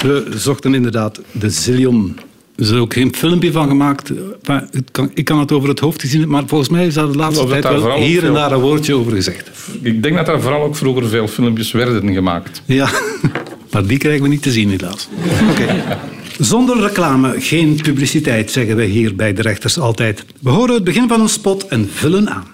We 0.02 0.26
zochten 0.36 0.74
inderdaad 0.74 1.22
de 1.32 1.50
Zillion. 1.50 2.20
Er 2.56 2.64
is 2.64 2.72
ook 2.72 2.94
geen 2.94 3.16
filmpje 3.16 3.52
van 3.52 3.68
gemaakt. 3.68 4.12
Maar 4.44 4.68
het 4.72 4.92
kan, 4.92 5.12
ik 5.14 5.26
kan 5.26 5.40
het 5.40 5.52
over 5.52 5.70
het 5.70 5.80
hoofd 5.80 6.02
gezien, 6.02 6.30
maar 6.30 6.44
volgens 6.46 6.70
mij 6.70 6.86
is 6.86 6.94
daar 6.94 7.12
de 7.12 7.18
laatste 7.18 7.48
tijd 7.48 7.64
daar 7.64 7.82
wel 7.82 7.98
hier 7.98 8.26
en 8.26 8.34
daar 8.34 8.52
een 8.52 8.60
woordje 8.60 8.96
over 8.96 9.12
gezegd. 9.12 9.52
Ik 9.82 10.04
denk 10.04 10.16
dat 10.16 10.28
er 10.28 10.42
vooral 10.42 10.64
ook 10.64 10.76
vroeger 10.76 11.08
veel 11.10 11.28
filmpjes 11.28 11.72
werden 11.72 12.14
gemaakt. 12.14 12.62
Ja, 12.66 12.90
maar 13.72 13.86
die 13.86 13.98
krijgen 13.98 14.22
we 14.22 14.28
niet 14.28 14.42
te 14.42 14.52
zien 14.52 14.70
helaas. 14.70 15.08
Oké. 15.50 15.84
Zonder 16.40 16.80
reclame 16.80 17.42
geen 17.42 17.80
publiciteit, 17.84 18.52
zeggen 18.52 18.76
wij 18.76 18.86
hier 18.86 19.16
bij 19.16 19.34
de 19.34 19.42
rechters 19.42 19.80
altijd. 19.80 20.26
We 20.42 20.50
horen 20.50 20.74
het 20.74 20.84
begin 20.84 21.08
van 21.08 21.22
een 21.22 21.30
spot 21.30 21.68
en 21.68 21.90
vullen 21.94 22.30
aan. 22.30 22.46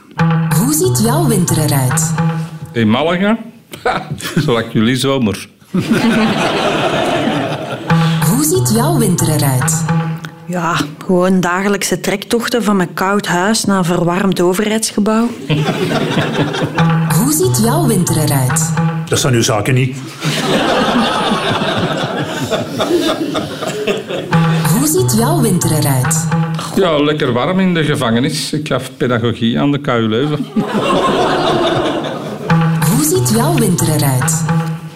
Hoe 0.58 0.74
ziet 0.74 1.04
jouw 1.04 1.28
winter 1.28 1.58
eruit? 1.58 2.14
In 2.74 2.90
Malaga? 2.90 3.38
Ha, 3.84 4.08
zoals 4.36 4.64
jullie 4.72 4.96
zomer. 4.96 5.48
Hoe 8.30 8.44
ziet 8.44 8.72
jouw 8.76 8.98
winter 8.98 9.28
eruit? 9.28 9.84
Ja, 10.46 10.76
gewoon 11.06 11.40
dagelijkse 11.40 12.00
trektochten 12.00 12.64
van 12.64 12.76
mijn 12.76 12.94
koud 12.94 13.28
huis 13.28 13.66
naar 13.66 13.78
een 13.78 13.86
verwarmd 13.86 14.42
overheidsgebouw. 14.42 15.30
Hoe 17.16 17.34
ziet 17.34 17.64
jouw 17.64 17.88
winter 17.88 18.18
eruit? 18.18 18.74
Dat 19.10 19.20
zijn 19.20 19.34
uw 19.34 19.42
zaken 19.42 19.74
niet. 19.74 19.98
Hoe 24.74 24.88
ziet 24.88 25.18
jouw 25.18 25.42
winter 25.42 25.72
eruit? 25.72 26.28
Ja, 26.76 27.00
lekker 27.04 27.34
warm 27.34 27.60
in 27.60 27.74
de 27.74 27.84
gevangenis. 27.84 28.54
Ik 28.54 28.68
gaf 28.68 28.92
pedagogie 28.98 29.60
aan 29.60 29.72
de 29.72 29.80
KU 29.80 30.08
Leuven. 30.08 30.46
Hoe 32.86 33.04
ziet 33.04 33.30
jouw 33.36 33.54
winter 33.54 33.88
eruit? 33.88 34.44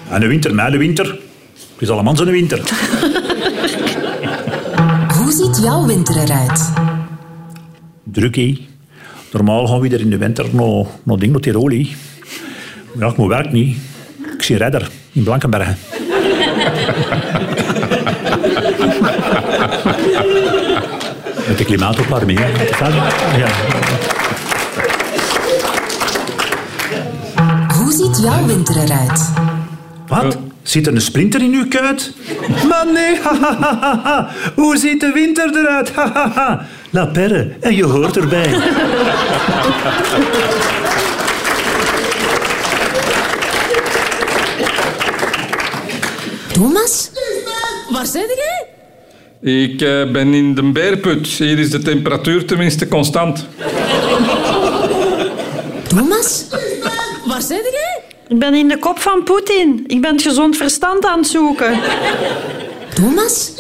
En 0.10 0.20
de 0.20 0.28
winter, 0.28 0.56
mij 0.56 0.70
de 0.70 0.78
winter. 0.78 1.06
Het 1.06 1.82
is 1.82 1.90
allemaal 1.90 2.16
zo'n 2.16 2.32
winter. 2.32 2.60
Hoe 5.18 5.32
ziet 5.32 5.64
jouw 5.64 5.86
winter 5.86 6.18
eruit? 6.18 6.72
Druk. 8.04 8.58
Normaal 9.32 9.68
gaan 9.68 9.80
we 9.80 9.90
er 9.90 10.00
in 10.00 10.10
de 10.10 10.18
winter 10.18 10.46
naar, 10.52 10.86
naar 11.04 11.18
ding, 11.18 11.32
naar 11.32 11.42
Tirol, 11.42 11.70
hè. 11.70 11.96
Ja, 13.00 13.08
ik 13.08 13.18
moet 13.18 13.28
werk 13.28 13.52
niet. 13.52 13.78
Ik 14.34 14.44
zie 14.44 14.58
redder 14.58 14.90
in 15.12 15.24
Blankenbergen. 15.24 15.78
Met 21.48 21.58
de 21.58 21.66
klimaatopwarming, 21.66 22.40
hè. 22.40 22.48
Ja. 23.38 23.48
ziet 27.98 28.20
jouw 28.20 28.46
winter 28.46 28.76
eruit? 28.76 29.32
Wat? 30.08 30.38
Zit 30.64 30.88
er 30.88 30.94
een 30.94 31.02
splinter 31.02 31.42
in 31.42 31.54
uw 31.54 31.68
kuit? 31.68 32.14
Maar 32.70 32.86
nee. 32.94 33.20
Hoe 34.66 34.78
ziet 34.78 35.00
de 35.00 35.12
winter 35.12 35.58
eruit? 35.58 35.94
Hahaha. 35.94 36.66
La 36.90 37.06
perre, 37.06 37.56
en 37.60 37.76
je 37.76 37.86
hoort 37.86 38.18
erbij. 38.18 38.62
Thomas? 46.54 47.10
Waar 47.98 48.06
zit 48.06 48.34
jij? 48.36 48.68
Ik 49.54 49.82
eh, 49.82 50.12
ben 50.12 50.34
in 50.34 50.56
de 50.56 50.72
beerput. 50.72 51.28
Hier 51.28 51.60
is 51.60 51.70
de 51.70 51.80
temperatuur 51.80 52.46
tenminste 52.46 52.88
constant. 52.88 53.48
Thomas? 55.88 56.46
Waar 57.26 57.42
zit 57.42 57.70
jij? 57.72 58.02
Ik 58.28 58.40
ben 58.40 58.54
in 58.54 58.68
de 58.68 58.78
kop 58.78 59.00
van 59.00 59.24
Poetin. 59.24 59.84
Ik 59.88 60.02
ben 60.02 60.12
het 60.12 60.22
gezond 60.22 60.58
verstand 60.58 61.06
aan 61.06 61.18
het 61.18 61.28
zoeken. 61.28 61.80
Thomas? 62.94 63.52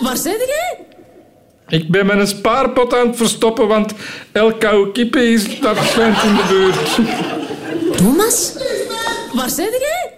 Waar 0.00 0.16
zit 0.16 0.44
jij? 0.46 0.78
Ik 1.68 1.90
ben 1.90 2.06
met 2.06 2.18
een 2.18 2.26
spaarpot 2.26 2.94
aan 2.94 3.06
het 3.06 3.16
verstoppen, 3.16 3.68
want 3.68 3.92
elk 4.32 4.60
koude 4.60 4.92
kippen 4.92 5.32
is 5.32 5.60
dat 5.60 5.76
schijnt 5.76 6.22
in 6.22 6.34
de 6.34 6.44
buurt. 6.48 6.98
Thomas? 7.96 8.52
Waar 9.32 9.50
zit 9.50 9.76
jij? 9.78 10.10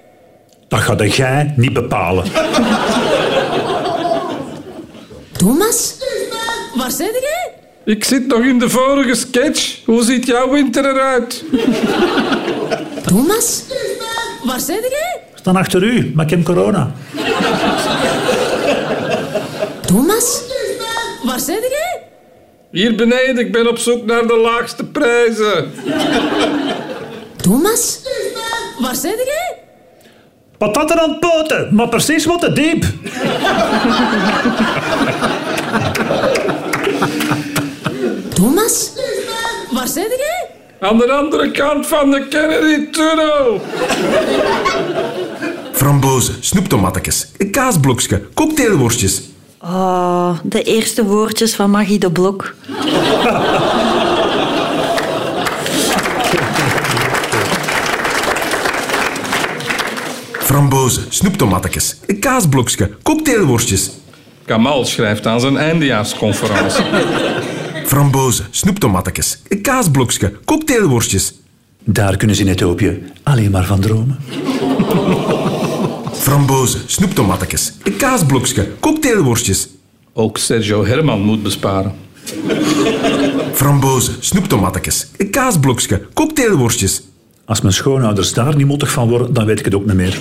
Dat 0.68 0.80
gaat 0.80 1.14
jij 1.14 1.52
niet 1.56 1.72
bepalen. 1.72 2.24
Thomas? 5.38 5.94
Waar 6.74 6.90
zit 6.90 7.18
jij? 7.20 7.52
Ik 7.84 8.04
zit 8.04 8.26
nog 8.26 8.44
in 8.44 8.58
de 8.58 8.68
vorige 8.68 9.14
sketch. 9.14 9.84
Hoe 9.84 10.02
ziet 10.04 10.26
jouw 10.26 10.50
winter 10.50 10.84
eruit? 10.84 11.44
Thomas? 13.06 13.62
Waar 14.44 14.60
zit 14.60 14.86
jij? 14.90 15.20
We 15.32 15.38
staan 15.38 15.56
achter 15.56 15.82
u, 15.82 16.12
maar 16.14 16.24
ik 16.24 16.30
heb 16.30 16.44
corona. 16.44 16.92
Thomas? 19.86 20.40
Waar 21.24 21.40
zit 21.40 21.66
jij? 21.70 22.02
Hier 22.70 22.94
beneden, 22.94 23.38
ik 23.38 23.52
ben 23.52 23.68
op 23.68 23.78
zoek 23.78 24.04
naar 24.04 24.26
de 24.26 24.36
laagste 24.36 24.84
prijzen. 24.84 25.72
Thomas? 27.36 27.98
Waar 28.80 28.94
zit 28.94 29.22
jij? 29.24 29.47
Patatten 30.58 31.00
aan 31.00 31.10
het 31.10 31.20
poten, 31.20 31.68
maar 31.70 31.88
precies 31.88 32.24
wat 32.24 32.40
te 32.40 32.52
diep. 32.52 32.84
Thomas? 38.34 38.90
Waar 39.70 39.86
zit 39.86 40.14
jij? 40.18 40.46
Aan 40.80 40.98
de 40.98 41.12
andere 41.12 41.50
kant 41.50 41.86
van 41.86 42.10
de 42.10 42.28
Kennedy-tunnel. 42.28 43.60
Frambozen, 45.72 46.34
snoeptomatjes, 46.40 47.28
een 47.36 47.50
kaasblokje, 47.50 48.22
cocktailworstjes. 48.34 49.22
Oh, 49.62 50.38
de 50.42 50.62
eerste 50.62 51.04
woordjes 51.04 51.54
van 51.54 51.70
Maggie 51.70 51.98
de 51.98 52.12
Blok. 52.12 52.54
Frambozen, 60.58 61.04
snoeptomatjes, 61.08 61.96
een 62.06 62.18
kaasblokje, 62.18 62.90
cocktailworstjes. 63.02 63.90
Kamal 64.44 64.84
schrijft 64.84 65.26
aan 65.26 65.40
zijn 65.40 65.56
eindejaarsconferentie. 65.56 66.84
Frambozen, 67.90 68.46
snoeptomatjes, 68.50 69.42
een 69.48 69.62
kaasblokje, 69.62 70.32
cocktailworstjes. 70.44 71.34
Daar 71.84 72.16
kunnen 72.16 72.36
ze 72.36 72.42
in 72.42 72.48
Ethiopië 72.48 73.02
alleen 73.22 73.50
maar 73.50 73.64
van 73.64 73.80
dromen. 73.80 74.18
Frambozen, 76.24 76.80
snoeptomatjes, 76.86 77.72
een 77.82 77.96
kaasblokje, 77.96 78.68
cocktailworstjes. 78.80 79.68
Ook 80.12 80.38
Sergio 80.38 80.84
Herman 80.86 81.20
moet 81.20 81.42
besparen. 81.42 81.94
Frambozen, 83.52 84.16
snoeptomatjes, 84.20 85.06
een 85.16 85.30
kaasblokje, 85.30 86.06
cocktailworstjes. 86.14 87.02
Als 87.48 87.60
mijn 87.60 87.74
schoonouders 87.74 88.32
daar 88.32 88.56
niet 88.56 88.66
mottig 88.66 88.90
van 88.90 89.08
worden, 89.08 89.32
dan 89.32 89.44
weet 89.44 89.58
ik 89.58 89.64
het 89.64 89.74
ook 89.74 89.86
niet 89.86 89.94
meer. 89.94 90.18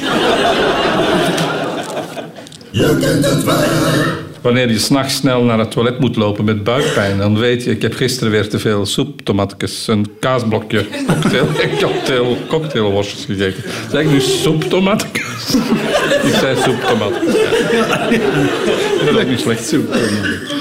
Wanneer 4.42 4.72
je 4.72 4.80
s'nachts 4.80 5.16
snel 5.16 5.44
naar 5.44 5.60
het 5.60 5.72
toilet 5.72 6.00
moet 6.00 6.16
lopen 6.16 6.46
met 6.46 6.64
buikpijn, 6.64 7.18
dan 7.18 7.38
weet 7.38 7.64
je, 7.64 7.72
ik 7.72 7.82
heb 7.82 7.94
gisteren 7.94 8.32
weer 8.32 8.50
te 8.50 8.60
veel 8.60 8.86
soep, 8.86 9.22
tomatjes, 9.22 9.88
een 9.88 10.08
kaasblokje, 10.20 10.86
cocktail, 11.08 11.48
cocktail, 11.82 12.38
cocktailworstjes 12.48 13.26
gegeten. 13.26 13.64
Zeg 13.92 14.02
ik 14.02 14.10
nu 14.10 14.20
soep, 14.20 14.64
tomatjes? 14.64 15.56
ik 16.24 16.34
zei 16.40 16.56
soep, 16.56 16.82
tomatjes. 16.82 17.34
Ja. 17.72 18.10
Dat 19.06 19.22
ook 19.22 19.30
niet 19.30 19.40
slecht, 19.40 19.68
soep, 19.68 19.92
tomatjes. 19.92 20.52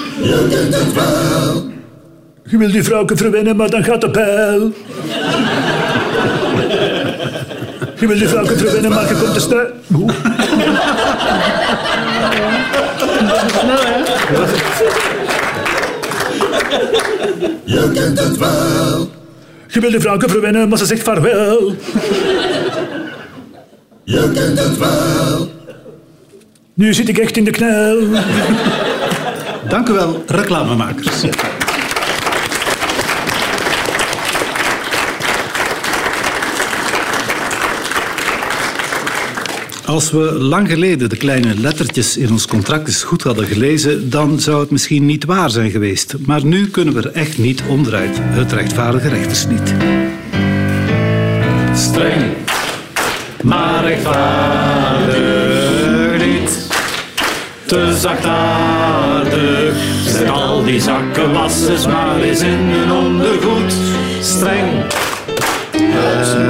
Je 2.48 2.56
wil 2.58 2.70
die 2.70 2.82
vrouwke 2.82 3.16
verwennen, 3.16 3.56
maar 3.56 3.70
dan 3.70 3.84
gaat 3.84 4.00
de 4.00 4.10
pijl. 4.10 4.72
Je 7.98 8.06
wil 8.06 8.18
die 8.18 8.28
vrouwke 8.28 8.56
verwennen, 8.56 8.90
maar 8.90 9.08
je 9.08 9.14
komt 9.14 9.34
te 9.34 9.40
snel. 9.40 9.66
Oeh. 9.94 10.14
Je 19.66 19.80
wil 19.80 19.90
die 19.90 20.00
vrouwke 20.00 20.28
verwennen, 20.28 20.68
maar 20.68 20.78
ze 20.78 20.86
zegt 20.86 21.02
vaarwel. 21.02 21.74
Nu 26.74 26.94
zit 26.94 27.08
ik 27.08 27.18
echt 27.18 27.36
in 27.36 27.44
de 27.44 27.50
knel. 27.50 27.98
Dank 29.68 29.88
u 29.88 29.92
wel, 29.92 30.24
reclamemakers. 30.26 31.22
Als 39.86 40.10
we 40.10 40.32
lang 40.32 40.68
geleden 40.68 41.08
de 41.08 41.16
kleine 41.16 41.58
lettertjes 41.58 42.16
in 42.16 42.30
ons 42.30 42.46
contract 42.46 42.86
eens 42.86 43.02
goed 43.02 43.22
hadden 43.22 43.46
gelezen, 43.46 44.10
dan 44.10 44.40
zou 44.40 44.60
het 44.60 44.70
misschien 44.70 45.06
niet 45.06 45.24
waar 45.24 45.50
zijn 45.50 45.70
geweest. 45.70 46.14
Maar 46.18 46.44
nu 46.44 46.68
kunnen 46.68 46.94
we 46.94 47.00
er 47.00 47.12
echt 47.12 47.38
niet 47.38 47.62
onderuit. 47.68 48.18
Het 48.20 48.52
rechtvaardige 48.52 49.08
rechterslied. 49.08 49.74
Streng, 51.74 52.32
maar 53.42 53.84
rechtvaardig 53.84 56.26
niet. 56.26 56.68
Te 57.66 57.96
zachtaardig, 58.00 59.76
zet 60.06 60.28
al 60.28 60.64
die 60.64 60.80
zakken 60.80 61.32
wassers 61.32 61.86
maar 61.86 62.20
eens 62.20 62.40
in 62.40 62.58
hun 62.58 62.92
ondergoed. 62.92 63.74
Streng, 64.20 64.84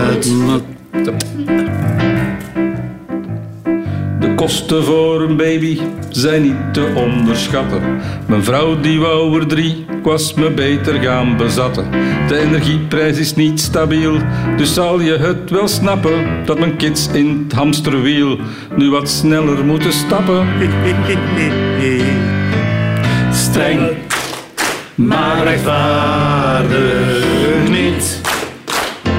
het 0.09 0.27
moet. 0.27 0.63
Kosten 4.37 4.85
voor 4.85 5.21
een 5.21 5.37
baby 5.37 5.81
zijn 6.11 6.43
niet 6.43 6.57
te 6.73 6.93
onderschatten. 6.95 8.01
Mijn 8.27 8.45
vrouw 8.45 8.81
die 8.81 9.01
wou 9.01 9.41
er 9.41 9.47
drie, 9.47 9.85
ik 9.99 10.05
was 10.05 10.35
me 10.35 10.51
beter 10.51 10.95
gaan 10.95 11.37
bezatten. 11.37 11.91
De 12.29 12.39
energieprijs 12.39 13.19
is 13.19 13.35
niet 13.35 13.61
stabiel, 13.61 14.19
dus 14.57 14.75
zal 14.75 15.01
je 15.01 15.17
het 15.17 15.51
wel 15.51 15.69
snappen 15.69 16.45
dat 16.45 16.59
mijn 16.59 16.77
kids 16.77 17.09
in 17.13 17.45
het 17.45 17.53
hamsterwiel 17.53 18.39
nu 18.77 18.91
wat 18.91 19.09
sneller 19.09 19.65
moeten 19.65 19.93
stappen. 19.93 20.47
Streng, 23.33 23.81
maar 24.95 25.43
rechtvaardig 25.43 27.69
niet. 27.69 28.26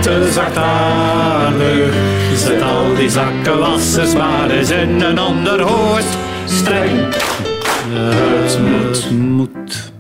Te 0.08 0.30
zachtaardig, 0.32 1.94
zet 2.36 2.62
al 2.62 2.96
die 2.96 3.10
zakken 3.10 3.60
wassers 3.60 4.14
maar 4.14 4.50
eens 4.50 4.70
in 4.70 5.02
een 5.02 5.20
onderhoofd. 5.20 6.18
Streng, 6.46 7.14
het 7.90 8.60
moet. 8.60 9.12
Moet. 9.12 9.92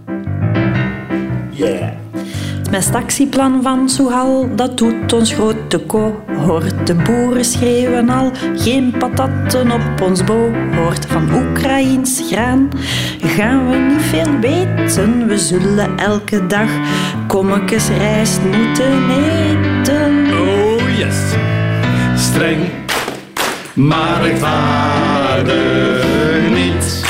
Het 2.57 2.71
mestactieplan 2.71 3.61
van 3.63 3.89
Soehal, 3.89 4.49
dat 4.55 4.77
doet 4.77 5.13
ons 5.13 5.33
grote 5.33 5.85
cohort. 5.85 6.87
De 6.87 6.95
boeren 6.95 7.45
schreeuwen 7.45 8.09
al, 8.09 8.31
geen 8.55 8.93
patatten 8.99 9.71
op 9.71 10.01
ons 10.01 10.23
boord. 10.23 11.05
Van 11.05 11.29
Oekraïns 11.33 12.23
graan 12.31 12.69
gaan 13.19 13.69
we 13.69 13.75
niet 13.77 14.01
veel 14.01 14.39
weten. 14.39 15.27
We 15.27 15.37
zullen 15.37 15.97
elke 15.97 16.47
dag 16.47 16.69
kommetjes 17.27 17.87
rijst 17.87 18.39
moeten 18.41 19.09
eten 19.09 19.96
yes. 20.97 21.15
Streng, 22.15 22.61
maar 23.73 24.25
ik 24.25 24.37
vader 24.37 26.03
niet. 26.49 27.05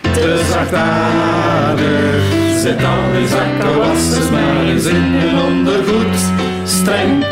Te 0.00 0.44
zachtaardig. 0.50 2.22
Zet 2.60 2.84
al 2.84 3.12
die 3.18 3.28
zakken 3.28 3.78
wassers 3.78 4.30
maar 4.30 4.64
eens 4.64 4.84
in 4.84 5.02
hun 5.02 5.42
ondergoed. 5.42 6.18
Streng, 6.64 7.24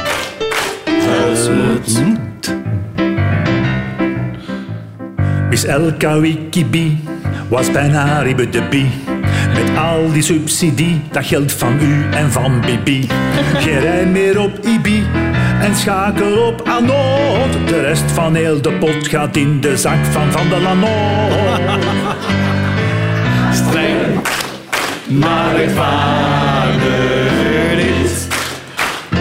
moed. 1.51 2.55
Miss 5.51 5.65
elke 5.65 6.21
Wikibi 6.21 6.99
was 7.49 7.71
bijna 7.71 8.21
ribbe 8.21 8.49
de 8.49 8.63
bie. 8.71 8.91
Met 9.55 9.79
al 9.79 10.13
die 10.13 10.23
subsidie, 10.23 11.01
dat 11.11 11.27
geld 11.27 11.53
van 11.53 11.79
u 11.81 12.05
en 12.17 12.33
van 12.33 12.61
Bibi. 12.61 13.09
Geen 13.59 13.81
rij 13.81 14.07
meer 14.07 14.41
op 14.41 14.59
Ibi, 14.65 15.02
en 15.63 15.77
schakel 15.77 16.47
op 16.47 16.69
Anot. 16.69 17.69
De 17.69 17.81
rest 17.81 18.11
van 18.11 18.35
heel 18.35 18.63
de 18.63 18.73
pot 18.73 19.09
gaat 19.09 19.37
in 19.37 19.61
de 19.61 19.77
zak 19.77 20.05
van 20.11 20.33
Van 20.33 20.49
der 20.49 20.61
Lanot. 20.61 21.33
Streng, 23.53 24.21
maar 25.07 25.57
rechtvaardig 25.57 27.33
niet. 27.77 28.29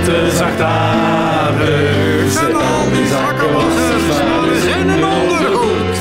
Te 0.04 0.32
zachtaardig, 0.36 2.32
zet 2.32 2.54
al 2.54 2.92
die 2.94 3.08
zakkenwassers 3.08 4.08
maar 4.30 4.54
eens 4.54 4.66
in 4.66 4.90
een 4.90 5.04
ondergoed. 5.04 5.98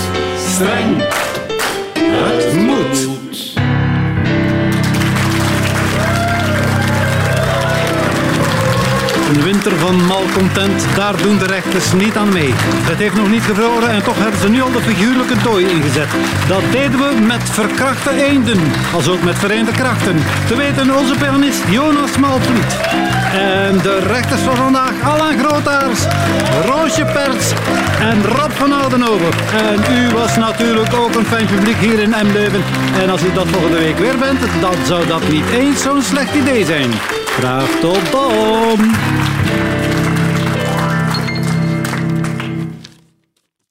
Streng, 0.49 1.00
Een 9.31 9.43
winter 9.43 9.79
van 9.79 10.05
malcontent, 10.05 10.87
daar 10.95 11.17
doen 11.23 11.39
de 11.39 11.47
rechters 11.47 11.93
niet 11.93 12.17
aan 12.17 12.33
mee. 12.33 12.53
Het 12.91 12.99
heeft 12.99 13.15
nog 13.15 13.31
niet 13.31 13.43
gevroren 13.43 13.91
en 13.91 14.03
toch 14.03 14.19
hebben 14.19 14.41
ze 14.41 14.49
nu 14.49 14.63
al 14.63 14.73
de 14.73 14.81
figuurlijke 14.81 15.35
dooi 15.43 15.67
ingezet. 15.67 16.09
Dat 16.49 16.63
deden 16.71 16.99
we 16.99 17.21
met 17.27 17.43
verkrachte 17.51 18.11
eenden, 18.11 18.61
als 18.95 19.09
ook 19.09 19.23
met 19.23 19.39
vereende 19.39 19.71
krachten. 19.71 20.17
Te 20.47 20.57
weten 20.57 20.97
onze 20.97 21.15
pianist 21.15 21.63
Jonas 21.69 22.17
Malvliet. 22.19 22.73
En 23.33 23.79
de 23.83 23.99
rechters 24.07 24.41
van 24.41 24.57
vandaag, 24.57 24.93
Alain 25.03 25.39
Grootaars, 25.39 26.01
Roosje 26.67 27.05
Perts 27.05 27.53
en 28.01 28.25
Rob 28.25 28.51
van 28.51 28.73
Oudenhoven. 28.73 29.33
En 29.53 29.79
u 29.97 30.15
was 30.15 30.37
natuurlijk 30.37 30.95
ook 30.95 31.15
een 31.15 31.27
fijn 31.27 31.47
publiek 31.47 31.79
hier 31.79 31.99
in 31.99 32.15
Emleuven. 32.15 32.63
En 33.03 33.11
als 33.11 33.23
u 33.23 33.33
dat 33.33 33.47
volgende 33.49 33.79
week 33.79 33.99
weer 33.99 34.19
bent, 34.19 34.41
dan 34.61 34.75
zou 34.87 35.07
dat 35.07 35.29
niet 35.29 35.51
eens 35.51 35.83
zo'n 35.83 36.03
slecht 36.03 36.35
idee 36.35 36.65
zijn. 36.65 36.91
Graag 37.41 37.81
tot 37.81 38.13
dan! 38.13 39.30